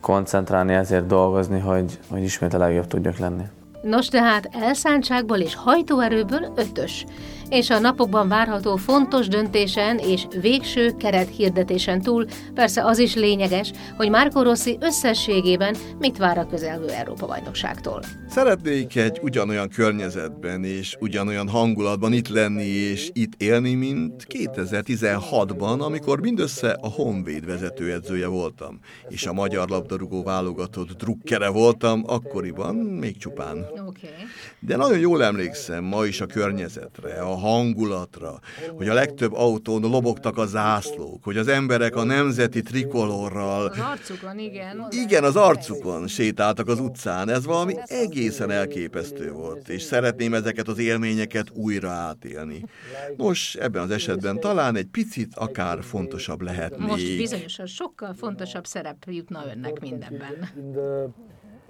koncentrálni, 0.00 0.74
ezért 0.74 1.06
dolgozni, 1.06 1.58
hogy, 1.58 1.98
hogy 2.10 2.22
ismét 2.22 2.54
a 2.54 2.58
legjobb 2.58 2.86
tudjak 2.86 3.18
lenni. 3.18 3.44
Nos 3.82 4.08
tehát 4.08 4.48
elszántságból 4.52 5.38
és 5.38 5.54
hajtóerőből 5.54 6.52
ötös 6.56 7.04
és 7.52 7.70
a 7.70 7.78
napokban 7.78 8.28
várható 8.28 8.76
fontos 8.76 9.28
döntésen 9.28 9.98
és 9.98 10.26
végső 10.40 10.94
keret 10.98 11.28
hirdetésen 11.28 12.00
túl 12.00 12.26
persze 12.54 12.84
az 12.84 12.98
is 12.98 13.14
lényeges, 13.14 13.72
hogy 13.96 14.10
Marco 14.10 14.42
Rossi 14.42 14.76
összességében 14.80 15.76
mit 15.98 16.16
vár 16.16 16.38
a 16.38 16.46
közelgő 16.46 16.88
Európa-bajnokságtól. 16.88 18.02
Szeretnék 18.28 18.96
egy 18.96 19.18
ugyanolyan 19.22 19.68
környezetben 19.68 20.64
és 20.64 20.96
ugyanolyan 21.00 21.48
hangulatban 21.48 22.12
itt 22.12 22.28
lenni 22.28 22.64
és 22.64 23.10
itt 23.12 23.42
élni, 23.42 23.74
mint 23.74 24.26
2016-ban, 24.28 25.80
amikor 25.80 26.20
mindössze 26.20 26.78
a 26.80 26.88
Honvéd 26.88 27.46
vezetőedzője 27.46 28.26
voltam, 28.26 28.78
és 29.08 29.26
a 29.26 29.32
magyar 29.32 29.68
labdarúgó 29.68 30.22
válogatott 30.22 30.90
drukkere 30.90 31.48
voltam, 31.48 32.02
akkoriban 32.06 32.74
még 32.74 33.16
csupán 33.16 33.71
Okay. 33.80 34.10
De 34.58 34.76
nagyon 34.76 34.98
jól 34.98 35.24
emlékszem 35.24 35.84
ma 35.84 36.04
is 36.04 36.20
a 36.20 36.26
környezetre, 36.26 37.20
a 37.20 37.36
hangulatra, 37.36 38.40
hogy 38.76 38.88
a 38.88 38.94
legtöbb 38.94 39.32
autón 39.32 39.80
lobogtak 39.80 40.38
a 40.38 40.46
zászlók, 40.46 41.24
hogy 41.24 41.36
az 41.36 41.48
emberek 41.48 41.96
a 41.96 42.04
nemzeti 42.04 42.62
trikolorral... 42.62 43.66
Az 43.66 43.78
arcukon, 43.78 44.38
igen. 44.38 44.86
Igen, 44.90 45.24
az 45.24 45.36
arcukon 45.36 46.06
sétáltak 46.06 46.68
az 46.68 46.80
utcán. 46.80 47.28
Ez 47.28 47.44
valami 47.44 47.74
egészen 47.84 48.50
elképesztő 48.50 49.32
volt, 49.32 49.68
és 49.68 49.82
szeretném 49.82 50.34
ezeket 50.34 50.68
az 50.68 50.78
élményeket 50.78 51.50
újra 51.52 51.90
átélni. 51.90 52.64
Nos, 53.16 53.54
ebben 53.54 53.82
az 53.82 53.90
esetben 53.90 54.40
talán 54.40 54.76
egy 54.76 54.86
picit 54.86 55.34
akár 55.34 55.84
fontosabb 55.84 56.40
lehet. 56.40 56.78
Most 56.78 57.16
bizonyosan 57.16 57.66
sokkal 57.66 58.14
fontosabb 58.14 58.66
szerep 58.66 59.04
jutna 59.06 59.44
önnek 59.54 59.80
mindenben. 59.80 60.48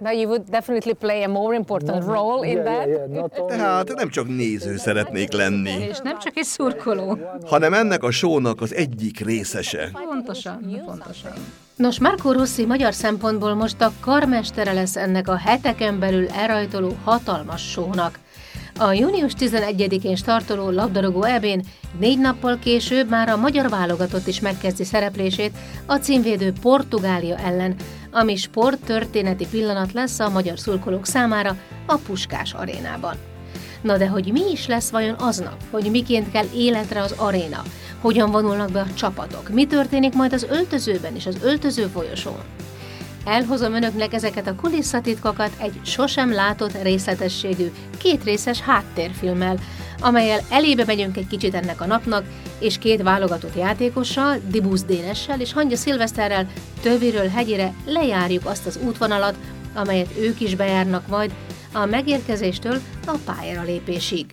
But 0.03 0.15
you 0.15 0.27
would 0.27 0.49
definitely 0.49 0.93
play 0.93 1.23
a 1.23 1.27
more 1.27 1.55
important 1.55 2.05
role 2.05 2.47
in 2.47 2.63
that. 2.63 3.31
Tehát 3.47 3.93
nem 3.95 4.09
csak 4.09 4.27
néző 4.27 4.77
szeretnék 4.77 5.31
lenni. 5.31 5.85
És 5.89 5.97
nem 6.03 6.19
csak 6.19 6.37
egy 6.37 6.43
szurkoló. 6.43 7.17
Hanem 7.45 7.73
ennek 7.73 8.03
a 8.03 8.11
sónak 8.11 8.61
az 8.61 8.73
egyik 8.73 9.19
részese. 9.19 9.89
Pontosan, 10.09 10.81
pontosan. 10.85 11.31
Nos, 11.75 11.99
Marco 11.99 12.31
Rossi 12.31 12.65
magyar 12.65 12.93
szempontból 12.93 13.53
most 13.53 13.81
a 13.81 13.91
karmestere 13.99 14.73
lesz 14.73 14.95
ennek 14.95 15.27
a 15.27 15.35
heteken 15.35 15.99
belül 15.99 16.27
elrajtoló 16.29 16.97
hatalmas 17.03 17.71
sónak. 17.71 18.19
A 18.77 18.91
június 18.91 19.33
11-én 19.39 20.15
startoló 20.15 20.69
labdarúgó 20.69 21.23
ebén 21.23 21.63
négy 21.99 22.19
nappal 22.19 22.59
később 22.59 23.09
már 23.09 23.29
a 23.29 23.37
magyar 23.37 23.69
válogatott 23.69 24.27
is 24.27 24.39
megkezdi 24.39 24.83
szereplését 24.83 25.51
a 25.85 25.95
címvédő 25.95 26.53
Portugália 26.61 27.37
ellen, 27.37 27.75
ami 28.11 28.35
sporttörténeti 28.35 29.47
pillanat 29.51 29.93
lesz 29.93 30.19
a 30.19 30.29
magyar 30.29 30.59
szurkolók 30.59 31.05
számára 31.05 31.57
a 31.85 31.95
Puskás 31.95 32.53
arénában. 32.53 33.15
Na 33.81 33.97
de 33.97 34.07
hogy 34.07 34.31
mi 34.31 34.51
is 34.51 34.67
lesz 34.67 34.89
vajon 34.89 35.15
aznap, 35.19 35.57
hogy 35.71 35.91
miként 35.91 36.31
kell 36.31 36.47
életre 36.55 37.01
az 37.01 37.11
aréna, 37.17 37.63
hogyan 38.01 38.31
vonulnak 38.31 38.71
be 38.71 38.79
a 38.79 38.93
csapatok, 38.93 39.49
mi 39.49 39.65
történik 39.65 40.13
majd 40.13 40.33
az 40.33 40.47
öltözőben 40.49 41.15
és 41.15 41.25
az 41.25 41.37
öltöző 41.43 41.85
folyosón. 41.85 42.43
Elhozom 43.25 43.73
önöknek 43.73 44.13
ezeket 44.13 44.47
a 44.47 44.55
kulisszatitkokat 44.55 45.51
egy 45.57 45.79
sosem 45.83 46.33
látott 46.33 46.81
részletességű, 46.81 47.71
kétrészes 47.97 48.59
háttérfilmmel, 48.59 49.57
amelyel 49.99 50.39
elébe 50.49 50.83
megyünk 50.85 51.17
egy 51.17 51.27
kicsit 51.27 51.55
ennek 51.55 51.81
a 51.81 51.85
napnak, 51.85 52.25
és 52.59 52.77
két 52.77 53.01
válogatott 53.01 53.55
játékossal, 53.55 54.39
Dibusz 54.47 54.83
Dénessel 54.83 55.41
és 55.41 55.53
Hangya 55.53 55.75
Szilveszterrel 55.75 56.47
töviről 56.81 57.27
hegyire 57.27 57.73
lejárjuk 57.85 58.45
azt 58.45 58.65
az 58.65 58.79
útvonalat, 58.85 59.35
amelyet 59.73 60.17
ők 60.19 60.39
is 60.39 60.55
bejárnak 60.55 61.07
majd 61.07 61.33
a 61.73 61.85
megérkezéstől 61.85 62.79
a 63.05 63.17
pályára 63.25 63.63
lépésig. 63.63 64.25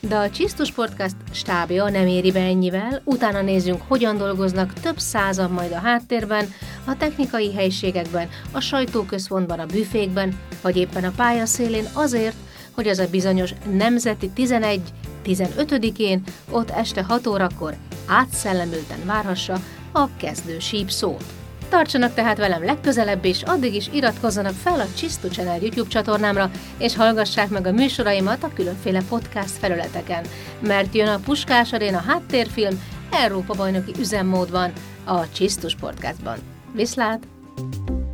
De 0.00 0.16
a 0.16 0.30
Csisztus 0.30 0.72
Podcast 0.72 1.16
stábja 1.32 1.88
nem 1.88 2.06
éri 2.06 2.32
be 2.32 2.40
ennyivel, 2.40 3.00
utána 3.04 3.42
nézzünk, 3.42 3.82
hogyan 3.88 4.16
dolgoznak 4.16 4.72
több 4.72 4.98
százan 4.98 5.50
majd 5.50 5.72
a 5.72 5.78
háttérben, 5.78 6.52
a 6.84 6.96
technikai 6.96 7.54
helységekben, 7.54 8.28
a 8.52 8.60
sajtóközpontban, 8.60 9.58
a 9.58 9.66
büfékben, 9.66 10.40
vagy 10.62 10.76
éppen 10.76 11.04
a 11.04 11.12
pályaszélén 11.16 11.84
azért, 11.92 12.36
hogy 12.72 12.88
az 12.88 12.98
a 12.98 13.08
bizonyos 13.10 13.54
nemzeti 13.72 14.30
11-15-én 14.36 16.22
ott 16.50 16.70
este 16.70 17.02
6 17.02 17.26
órakor 17.26 17.74
átszellemülten 18.06 18.98
várhassa 19.04 19.60
a 19.92 20.16
kezdő 20.16 20.58
síp 20.58 20.90
szót. 20.90 21.37
Tartsanak 21.68 22.14
tehát 22.14 22.38
velem 22.38 22.64
legközelebb, 22.64 23.24
és 23.24 23.42
addig 23.42 23.74
is 23.74 23.88
iratkozzanak 23.92 24.52
fel 24.52 24.80
a 24.80 24.94
Csisztu 24.96 25.28
Channel 25.28 25.60
YouTube 25.60 25.88
csatornámra, 25.88 26.50
és 26.78 26.96
hallgassák 26.96 27.48
meg 27.48 27.66
a 27.66 27.72
műsoraimat 27.72 28.42
a 28.42 28.52
különféle 28.54 29.02
podcast 29.08 29.50
felületeken, 29.50 30.24
mert 30.60 30.94
jön 30.94 31.08
a 31.08 31.18
Puskás 31.24 31.72
Aréna 31.72 31.98
háttérfilm 31.98 32.82
Európa 33.10 33.54
bajnoki 33.54 33.92
üzemmódban, 33.98 34.72
a 35.04 35.30
Csisztus 35.30 35.74
Podcastban. 35.74 36.38
Viszlát! 36.72 37.26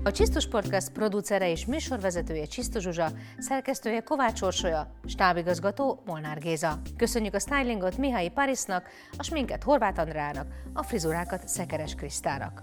A 0.02 0.10
Csisztus 0.10 0.46
Podcast 0.48 0.90
producere 0.90 1.50
és 1.50 1.66
műsorvezetője 1.66 2.44
Csisztus 2.44 2.82
Zsuzsa, 2.82 3.10
szerkesztője 3.38 4.00
Kovács 4.00 4.42
Orsolya, 4.42 4.90
stábigazgató 5.06 6.02
Molnár 6.06 6.38
Géza. 6.38 6.80
Köszönjük 6.96 7.34
a 7.34 7.38
stylingot 7.38 7.98
Mihály 7.98 8.28
Parisnak, 8.28 8.88
a 9.16 9.22
sminket 9.22 9.62
Horváth 9.62 10.00
Andrának, 10.00 10.46
a 10.72 10.82
frizurákat 10.82 11.48
Szekeres 11.48 11.94
Krisztának. 11.94 12.62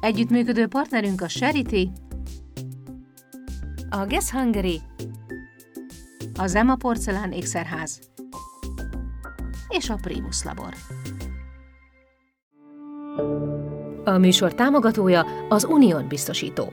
Együttműködő 0.00 0.66
partnerünk 0.66 1.20
a 1.20 1.26
Charity, 1.26 1.88
a 3.90 4.06
Guess 4.06 4.30
Hungary, 4.30 4.80
a 6.38 6.46
Zema 6.46 6.76
Porcelán 6.76 7.32
Ékszerház 7.32 8.00
és 9.68 9.90
a 9.90 9.94
Primus 10.02 10.42
Labor. 10.42 10.74
A 14.04 14.18
műsor 14.18 14.54
támogatója 14.54 15.26
az 15.48 15.64
Unión 15.64 16.08
biztosító. 16.08 16.72